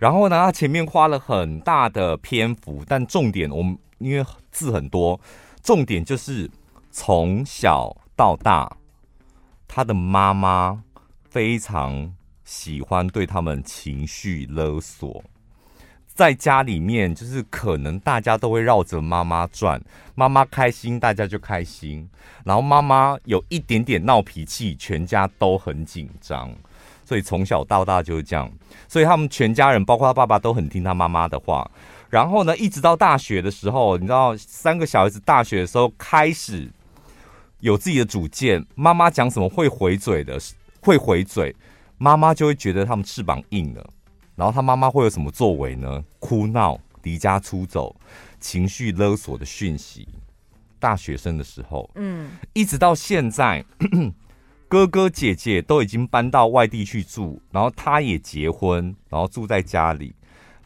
[0.00, 5.20] 然后呢，他前面花了很大的篇幅，但重点我们因为字很多，
[5.62, 6.50] 重点就是
[6.90, 8.76] 从小到大，
[9.66, 10.82] 他的妈妈
[11.28, 12.14] 非常
[12.44, 15.22] 喜欢对他们情绪勒索。
[16.06, 19.80] 在家里面，就是可能大家都会绕着妈妈转，
[20.16, 22.08] 妈妈开心，大家就开心。
[22.44, 26.52] 然后妈妈有一点点闹脾气，全家都很紧张。
[27.04, 28.50] 所以从小到大就是这样，
[28.88, 31.70] 所以他们全家人，包括他爸爸，都很听他妈妈的话。
[32.10, 36.68] 然后呢，一直到大学的时候，你知道，三个小孩子大学的时候开始
[37.60, 40.38] 有自己的主见，妈妈讲什么会回嘴的，
[40.80, 41.54] 会回嘴，
[41.96, 43.90] 妈妈就会觉得他们翅膀硬了。
[44.36, 46.04] 然后他妈妈会有什么作为呢？
[46.20, 47.94] 哭闹、离家出走、
[48.38, 50.06] 情绪勒索的讯息。
[50.78, 53.64] 大学生的时候，嗯，一直到现在。
[54.68, 60.14] 哥哥姐姐都已经搬到外地去住，然后他也结婚，然后住在家里。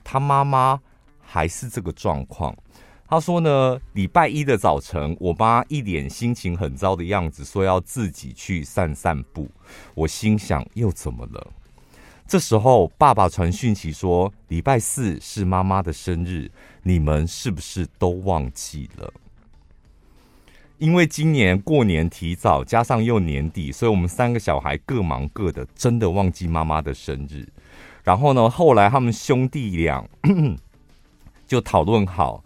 [0.03, 0.81] 他妈妈
[1.21, 2.53] 还是这个状况。
[3.13, 9.51] 他说呢，礼拜一的早晨，我妈一脸心情很糟的样子，说要自己去散散步。
[9.95, 11.47] 我心想，又怎么了？
[12.27, 16.51] 这时候，爸爸传讯息说，礼拜四是妈妈的生日，
[16.83, 19.13] 你们是不是都忘记了？
[20.79, 27.47] 因为今年过年提早，加上又年底，所以我们三个小孩各忙各的，真的忘记妈妈的生日。
[28.03, 30.03] 然后呢，后来他们兄弟俩
[31.47, 32.43] 就讨论好，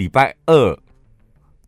[0.00, 0.78] 礼拜二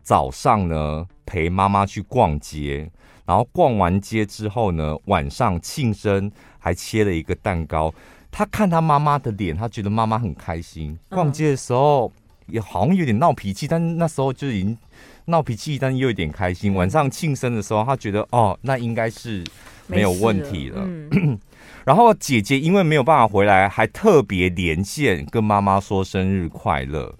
[0.02, 2.90] 早上呢陪妈妈去逛街，
[3.26, 7.92] 然后逛完街之后呢，晚上庆生还切了一个蛋糕。
[8.30, 10.98] 他看他妈妈的脸，他觉得妈妈很开心。
[11.10, 12.10] 逛街的时候
[12.46, 14.78] 也好像有点闹脾气，但是那时候就已经。
[15.26, 16.74] 闹脾气，但又有点开心。
[16.74, 19.44] 晚上庆生的时候，他觉得哦，那应该是
[19.86, 20.80] 没有问题了。
[20.80, 21.38] 了嗯、
[21.86, 27.14] 然后姐姐因为没有办法回来，还特别连线跟妈妈说生日快乐。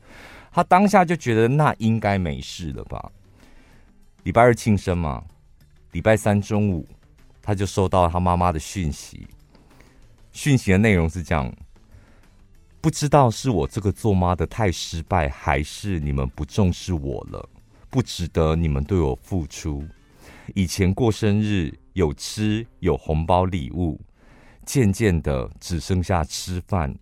[0.52, 3.10] 他当下就觉得那应该没事了吧？
[4.24, 5.24] 礼拜二庆生嘛，
[5.92, 6.86] 礼拜三中午
[7.40, 9.26] 他就收到他妈妈的讯息。
[10.30, 11.52] 讯息的内容是这样：
[12.80, 17.48] 不知道是我这个做妈的太失败，还是你们不重视我了。
[17.90, 19.84] 不值得你们对我付出。
[20.54, 24.00] 以前过生日有吃有红包礼物，
[24.64, 26.94] 渐渐的只剩下吃饭，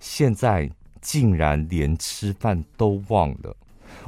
[0.00, 0.70] 现在
[1.04, 3.54] 竟然连吃饭都忘了。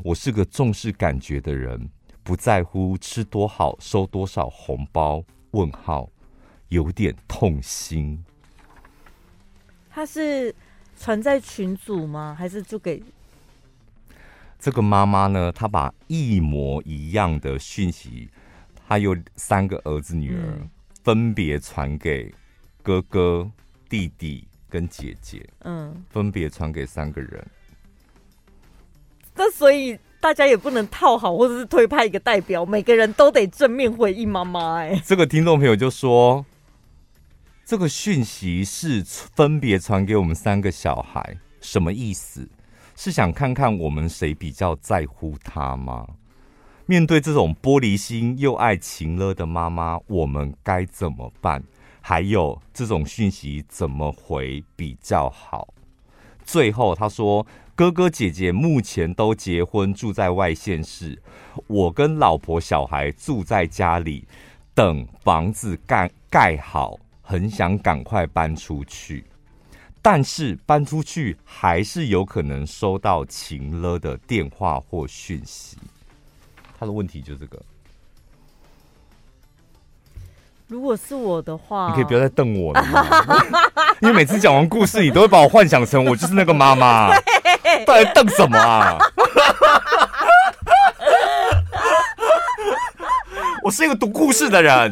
[0.02, 1.90] 我是个重视感觉的人，
[2.24, 5.22] 不在乎吃多好收多少红包。
[5.52, 6.10] 问号，
[6.68, 8.24] 有点痛心。
[9.90, 10.54] 他是
[10.98, 12.34] 传在群组吗？
[12.38, 13.02] 还是就给？
[14.58, 18.28] 这个妈妈呢，她把一模一样的讯息，
[18.86, 20.70] 她有三个儿子女儿，嗯、
[21.04, 22.34] 分别传给
[22.82, 23.50] 哥哥、
[23.88, 27.46] 弟弟跟姐姐，嗯，分别传给三个人。
[29.34, 34.76] 那所以大家也不能套好，或者是推派一个代表，每个人都得正面回应妈妈。
[34.76, 36.44] 哎，这个听众朋友就说，
[37.64, 42.48] 这个讯息是分别传给我们三个小孩，什么意思？
[42.96, 46.06] 是想看看我们谁比较在乎他吗？
[46.86, 51.62] 面对这种玻璃心又爱情勒的妈妈，我们该怎么办？
[52.08, 55.74] 还有这种讯息怎么回比较好？
[56.44, 57.44] 最后他说
[57.74, 61.20] ：“哥哥姐姐目前都结婚，住在外县市，
[61.66, 64.24] 我跟老婆小孩住在家里，
[64.72, 69.24] 等房子盖盖好，很想赶快搬出去。”
[70.00, 75.76] 但是搬出去还是有可能收到情了的电话或讯息。
[76.78, 77.60] 他的问题就这个。
[80.68, 83.06] 如果是我的话，你可以不要再瞪我了吗？
[84.00, 87.10] 因为每次讲完故事，你都会把我幻想成我就是那个妈妈。
[87.86, 88.98] 到底瞪什么啊？
[93.62, 94.90] 我是一个读故事的人。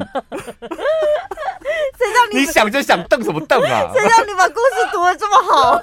[1.96, 3.90] 谁让你你想就想瞪什么瞪啊？
[3.94, 5.80] 谁让你把故事读的这么好？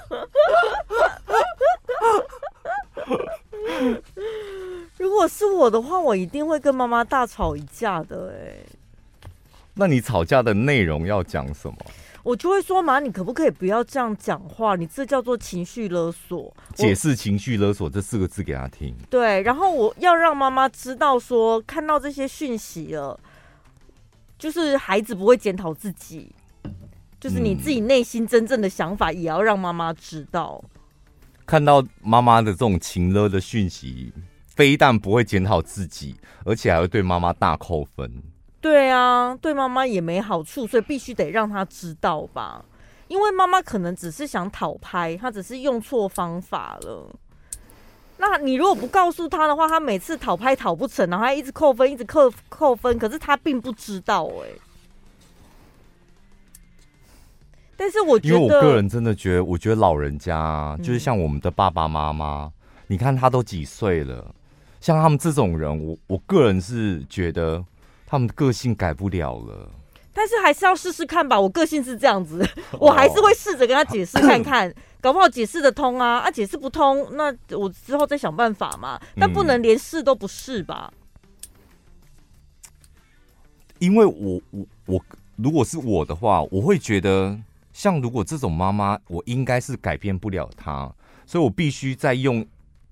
[4.98, 8.34] 如果是我的话，我一定会跟妈妈大吵一架的。
[8.34, 8.54] 哎，
[9.74, 11.78] 那你吵架的内容要讲什么？
[12.24, 14.76] 我就会说嘛，你可不可以不要这样讲话？
[14.76, 16.54] 你这叫做情绪勒索。
[16.76, 18.96] 解释“情绪勒索”这四个字给他听。
[19.10, 23.20] 对，然后我要让妈妈知道说，看到这些讯息了。
[24.38, 26.32] 就是孩子不会检讨自己，
[27.20, 30.64] 就是你自己内心真正的想法也要让妈妈知道。
[31.46, 34.12] 看到妈妈的这种情勒的讯息，
[34.48, 38.12] 非但不会检讨自己，而且还会对妈妈大扣分。
[38.62, 42.64] 对啊，对妈妈也没好处，所以必须得让她知道吧。
[43.08, 47.10] 因为妈妈可能只是想讨拍，她只是用错方法了。
[48.18, 54.62] 那你如果不告诉她的话，她每次讨拍讨不成，然后她一直扣分，一直扣扣分，可是她并不知道哎、欸。
[57.76, 62.52] 但是我觉得，因为我个人真的觉得，我觉得老人家就是像我们的爸爸妈妈，嗯、
[62.86, 64.34] 你看他都几岁了，
[64.80, 67.66] 像他们这种人，我我个人是觉得
[68.12, 69.72] 他们的个性改不了了。
[70.14, 72.46] 但是还是要试试看吧，我个性是这样子，
[72.78, 79.00] 我还是会试着跟他解释看看， 搞不好解释得通啊，啊解释不通，那我之后再想办法嘛。
[79.16, 80.92] 但不能连试都不试吧？
[83.80, 85.06] 因为我我我
[85.38, 87.40] 如果是我的话，我会觉得。
[87.74, 90.94] 像如果这种妈妈，我应该是改变不了她，
[91.26, 92.46] 所以我必须再用，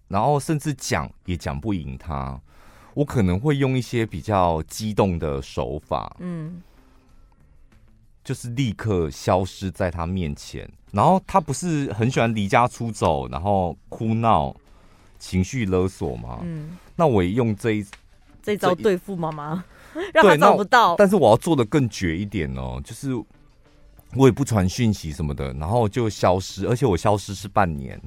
[0.07, 2.39] 然后甚至讲也讲不赢她，
[2.99, 6.61] 我可能会用一些比较激动的手法，嗯，
[8.25, 14.53] 就是立刻消失在他面前，然后他不是很喜欢离家出走，然后哭闹、
[15.17, 16.39] 情绪勒索吗？
[16.41, 17.85] 嗯，那我也用这一
[18.43, 19.63] 这招对付妈妈，
[20.13, 20.97] 让他找不到。
[20.97, 23.09] 但是我要做的更绝一点哦，就是。
[24.15, 28.01] 我也不传讯息什么的，然后就消失，而且我消失是半年。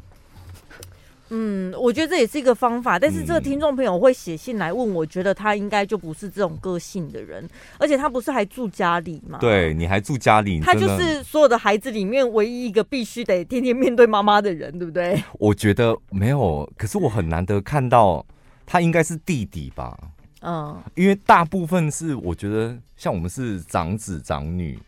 [1.35, 9.39] 嗯，我觉得这也是一个方法，但是这个听众朋友会写信来问，我觉得他应该就不是这种个性的人，而且他不是还住家里吗？
[9.41, 15.22] 对，你还住家里，他就是所有的孩子里面唯一一个必须得天天面对妈妈的人，对不对？
[15.41, 18.24] 我觉得没有，可是我很难得看到
[18.66, 19.99] 他应该是弟弟吧？
[20.43, 24.78] 嗯，因为大部分是我觉得像我们是长子长女。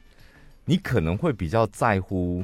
[0.66, 2.42] 你可能会比较在乎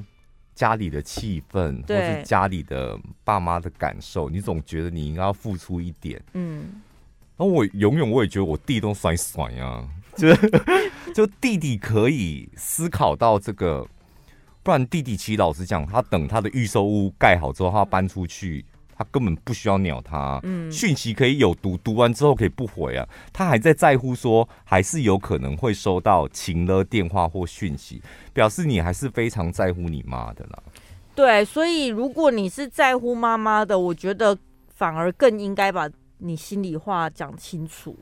[0.61, 2.95] 家里的气氛，或是家里的
[3.25, 6.23] 爸妈的感受，你总觉得你应该要付出一点。
[6.35, 6.83] 嗯，
[7.39, 10.29] 然后我永远我也觉得我弟都甩甩啊， 就
[11.15, 13.89] 就弟弟可以思考到这个，
[14.63, 18.63] 不然弟弟其实老实讲，他等他的预售屋盖好之后，他要搬出去。
[19.01, 23.09] 他根本不需要鸟他，嗯，讯息可以有读，读完之后可以不回啊。
[23.33, 28.03] 他还在在乎说，还是有可能会收到情勒电话或讯息，
[28.35, 30.63] 表示你还是非常在乎你妈的啦。
[31.15, 34.37] 对，所以如果你是在乎妈妈的，我觉得
[34.69, 35.89] 反而更应该把
[36.19, 37.97] 你心里话讲清楚。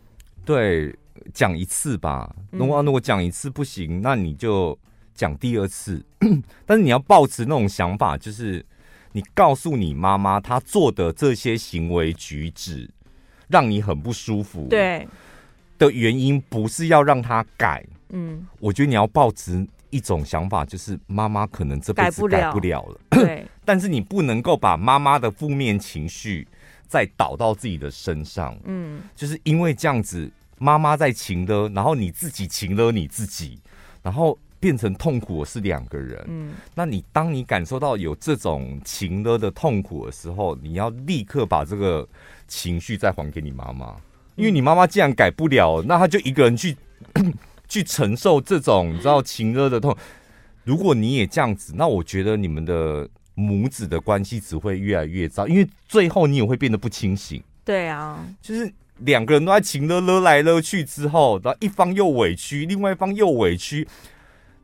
[0.45, 0.93] 对，
[1.33, 2.35] 讲一次吧。
[2.51, 4.77] 如果如果讲一次不行，那你就
[5.15, 6.05] 讲第二次。
[6.67, 8.67] 但是你要保持那种想法，就是。
[9.13, 12.89] 你告诉你妈妈，她做的这些行为举止
[13.49, 15.07] 让你很不舒服，对。
[15.79, 22.83] 的原因不是要让她改，嗯，我觉得你要抱持一种想法，就是妈妈可能这辈子改不了。
[22.83, 26.47] 了，对， 但是你不能够把妈妈的负面情绪
[26.89, 30.29] 再导到自己的身上，嗯，就是因为这样子，
[30.59, 33.61] 妈妈在情勒，然后你自己情勒你自己，
[34.03, 34.39] 然后。
[34.61, 42.07] 变成痛苦的是两个人，嗯，那你当你感受到有这种情勒的痛苦的时候，你要立刻把这个
[42.49, 43.95] 情绪再还给你妈妈，
[44.35, 46.77] 因为你妈妈既然改不了，那她就一个人去
[47.69, 49.97] 去承受这种你知道情勒的痛。
[50.65, 57.43] 如果你也这样子，那我觉得你们的母子的关系只会越来越糟，因为最后你也会变得不清醒。
[57.65, 63.87] 对啊，就是两个人都在情勒勒来勒去之后，然后一方又委屈，另外一方又委屈。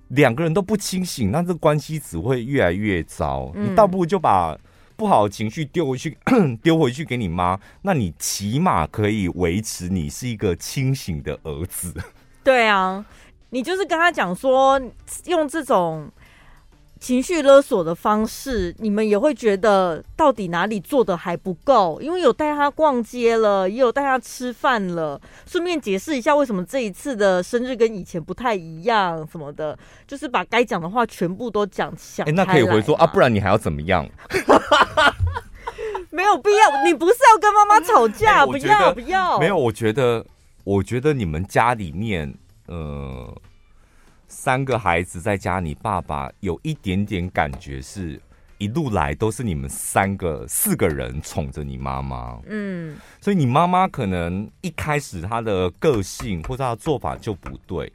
[0.09, 3.51] 两个人都不清醒，那这关系只会越来越糟。
[3.55, 4.57] 嗯、你倒不如就把
[4.97, 6.17] 不好的情绪丢回去，
[6.63, 11.95] 丢回去给你妈，那你起码可以维持你是一个清醒的儿子。
[12.45, 13.05] 对啊，
[13.51, 14.81] 你就是跟他讲说，
[15.27, 16.11] 用这种。
[17.05, 22.01] 情绪勒索的方式，你们也会觉得到底哪里做的还不够？
[22.01, 32.25] 因为有带他逛街了，也有带他吃饭了，顺便解释一下为什么这一次的生日跟以前不太一样什么的，就是把该讲的话全部都讲详。
[32.27, 34.09] 哎、欸，那可以回说啊，不然你还要怎么样？
[36.09, 38.47] 没有必要，你不是要跟妈妈吵架？
[38.47, 40.25] 欸、 不要不要，没有，我觉得，
[40.65, 42.33] 我觉得你们家里面，
[42.67, 43.37] 呃。
[44.35, 48.21] 三个孩子在家，你爸爸有一点点感觉，是
[48.59, 52.37] 一路来都是你们三个、四个人宠着你妈妈。
[52.47, 57.91] 嗯，所以你妈妈可能一开始她的个性或者她的做法就不对，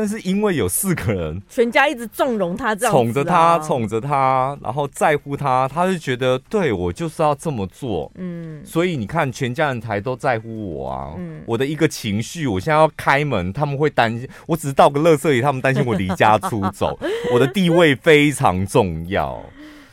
[0.00, 8.10] 但是因为有四个人，全家一直纵容他这样，宠着他，宠着他，然后在乎他，他就觉得对我就是要这么做。
[8.14, 11.12] 嗯，所以你看，全家人才都在乎我啊。
[11.18, 16.98] 嗯，我的一个情绪，我现在要开门，他们会担心，我只是到个乐色里，他们担心我离家出走。
[17.30, 19.38] 我的地位非常重要，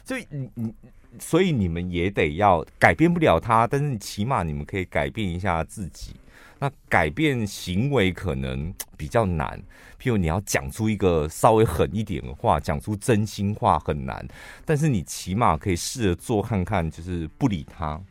[0.05, 0.73] 就你你，
[1.19, 6.13] 所以你们也得要改变不了他，但是起码你们可以改变一下自己。
[6.59, 9.61] 那改变行为可能 比较难，
[10.01, 14.27] 譬如你要讲出一个稍微狠一点的话，讲出真心话很难，
[14.65, 18.01] 但是你起码可以试着做看看，就是不理他，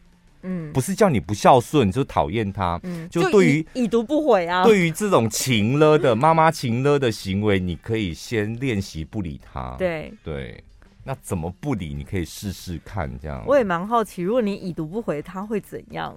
[0.42, 10.12] 嗯，不是叫你不孝顺，就讨厌他，嗯，就对于已读不回啊，对于这种情勒的 妈妈情勒的行为，你可以先练习不理他，对。
[10.22, 10.62] 对，
[11.02, 11.94] 那怎么不理？
[11.94, 13.42] 你可以试试看，这样。
[13.46, 16.16] 我也蛮好奇，如果你已读不回，他会怎样？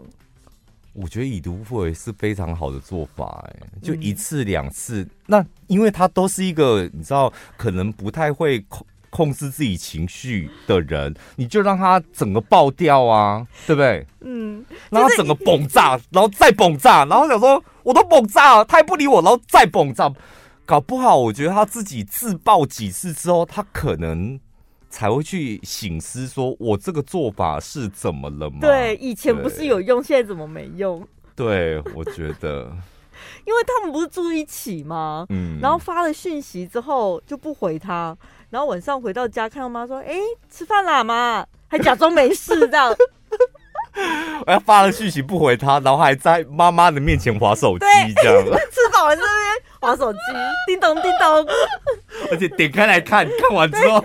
[1.01, 14.05] 我觉得已读不回是非常好的做法，哎，就一次两次，嗯、那因为他都是一个你知道可能不太会控控制自己情绪的人，你就让他整个爆掉啊，对不对？
[14.21, 20.11] 嗯，让他整个爆炸，然后再爆炸，然后想说我都爆炸了，他也不理我，然后再爆炸，
[20.65, 24.39] 搞不好我觉得他自己自爆几次之后，他可能。
[24.89, 28.57] 才会去醒思，说我这个做法是怎么了吗？
[28.61, 31.05] 对，以前不是有用，现在怎么没用？
[31.35, 32.71] 对，我觉得，
[33.45, 35.25] 因为他们不是住一起吗？
[35.29, 38.17] 嗯，然后发了讯息之后就不回他，
[38.49, 40.17] 然后晚上回到家看到妈说：“哎，
[40.49, 42.91] 吃饭啦，妈。”还假装没事这样。
[44.45, 47.85] 我要发了讯息不回他，然后还在妈妈的面前划手机
[48.21, 48.43] 这样。
[48.43, 49.31] 吃饱了这边
[49.79, 50.19] 划手机，
[50.67, 51.47] 叮咚叮咚，
[52.31, 54.03] 而且点开来看看完之后。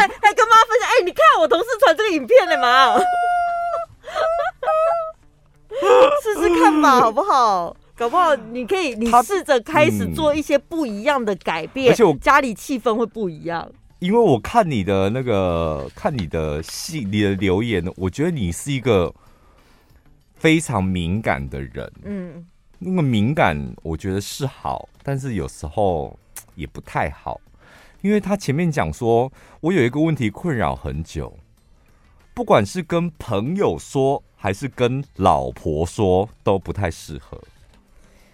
[0.00, 2.98] 还还跟妈分享，哎、欸，你看我同事传这个影片了吗？
[6.22, 7.76] 试试看吧， 好不好？
[7.96, 13.70] 搞不好你可以，你试着开始做一些不一样的改变，而且我家里气氛会不一样。
[13.98, 19.14] 因为我看你的那个，看你的戏，你的留言，我觉得你是一个
[20.36, 21.92] 非常敏感的人。
[22.04, 22.46] 嗯，
[22.78, 26.18] 那个敏感，我觉得是好，但是有时候
[26.54, 27.38] 也不太好。
[28.02, 29.30] 因为他前面讲说，
[29.60, 31.38] 我有一个问题困扰很久，
[32.32, 37.38] 不管是跟朋友说还是跟老婆说都不太适合，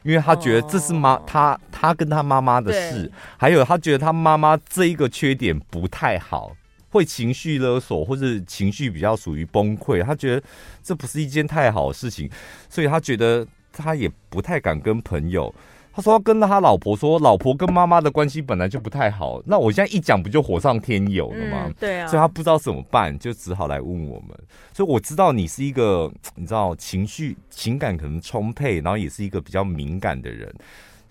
[0.02, 6.56] 因为他觉得这是妈他他跟他妈妈的事，还有他觉得他妈妈这一个缺点不太好，
[6.90, 10.42] 会情绪勒索或者情绪比较属于崩溃，他觉得
[10.82, 12.30] 这不是一件太好的事情，
[12.70, 15.52] 所以他觉得他也不太敢跟朋友。
[15.96, 19.42] 他说要跟他老婆说，老婆跟妈妈的关系本来就不太好。
[19.46, 21.62] 那我现在一讲，不就火上添油了吗？
[21.68, 22.06] 嗯，对啊。
[22.06, 24.38] 所以他不知道怎么办，就只好来问我们。
[24.74, 30.54] 所以我知道你是一个，你知道情绪情感可能充沛，然后也是一个比较敏感的人。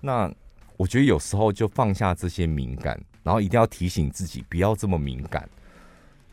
[0.01, 0.31] 那
[0.77, 5.49] 我觉得有时候就放下这些敏感，然后一定要提醒自己不要这么敏感，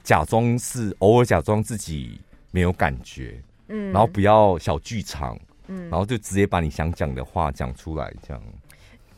[0.03, 5.39] 假装是偶尔假装自己没有感觉，嗯，然后不要小剧场。
[5.77, 8.43] 嗯，然后就直接把你想讲的话讲出来，这样。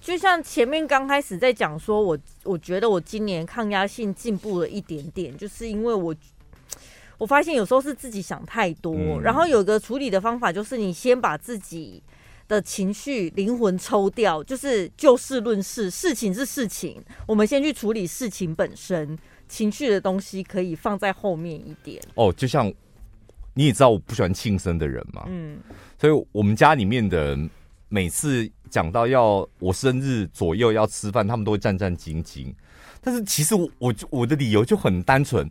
[0.01, 6.15] 就像前面刚开始在讲说，我我觉得我今年抗压性进步了一点点，就是因为我
[7.17, 12.03] 我发现有时候是自己想太多，嗯、然后有个处理的方法就是你先把自己
[12.49, 22.03] 的情绪灵魂抽掉，就是就事论事，事情是事情，我们先去处理事情本身，情绪的东西可以放在后面一点。
[22.15, 22.71] 哦，就像。
[23.57, 25.61] 你也知道我不喜欢庆生的人嘛，嗯，
[26.05, 27.51] 所以我们家里面的人
[27.89, 32.53] 每次讲到要我生日左右要吃饭，他们都会战战兢兢。
[33.01, 35.51] 但是其实我我我的理由就很单纯，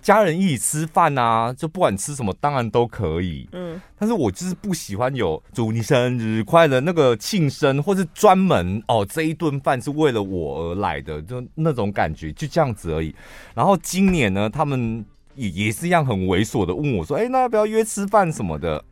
[0.00, 13.12] 家人一起吃饭啊，就不管吃什么当然都可以，嗯，但是我就是不喜欢有祝你生日快乐那个庆生，或是专门哦这一顿饭是为了我而来的，就那种感觉就这样子而已。
[13.52, 15.04] 然后今年呢，他们。
[15.34, 18.84] 也也是一样很猥琐的问我说：“哎、欸，那要不要约吃饭什么的？”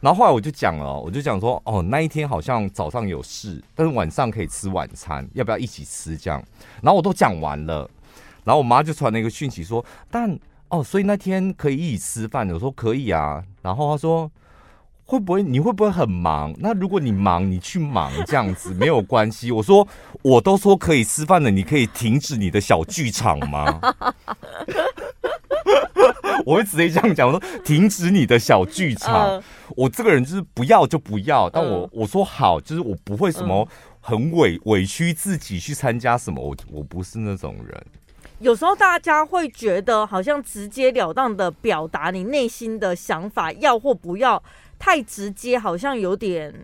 [0.00, 6.42] 然后后来我就讲了，我就讲说：“哦，那一天好像早上有事，但是晚上可以吃晚餐，要不要一起吃？”这样，
[6.82, 7.88] 然后我都讲完了，
[8.44, 10.38] 然后我妈就传了一个讯息说：“但
[10.68, 14.30] 哦，所以那天可以一起吃饭。”我说：“可以啊。”然后她说。
[15.10, 16.54] 会不会你会不会很忙？
[16.58, 19.50] 那如果你忙，你去忙这样子没有关系。
[19.50, 19.84] 我说
[20.22, 23.80] 我都说可以吃饭了，你可以停止你的小剧场吗？
[26.46, 29.42] 我会直接这样讲，我说停止你的小剧场。
[29.76, 33.68] 我这个人就是不要就不要，但我我说好，就是我不会什么
[34.00, 37.86] 很委委屈自己去参加什么，我我不是那种人。
[38.38, 44.42] 有时候大家会觉得好像直截了当的表达你内心的想法，要或不要。
[44.78, 46.54] 太直接，好像有点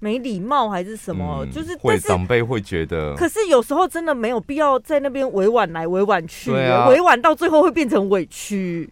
[0.00, 3.14] 没礼貌还是什么，嗯、就是会长辈会觉得。
[3.14, 8.88] 可是有时候真的没有必要在那边委婉来委婉去，啊、委婉到最后会变成委屈。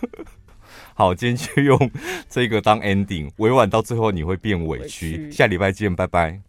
[0.94, 1.90] 好，今天就用
[2.28, 5.16] 这个当 ending，委婉到最后你会变委屈。
[5.16, 5.30] 委屈。
[5.30, 6.40] 下礼拜见，拜拜。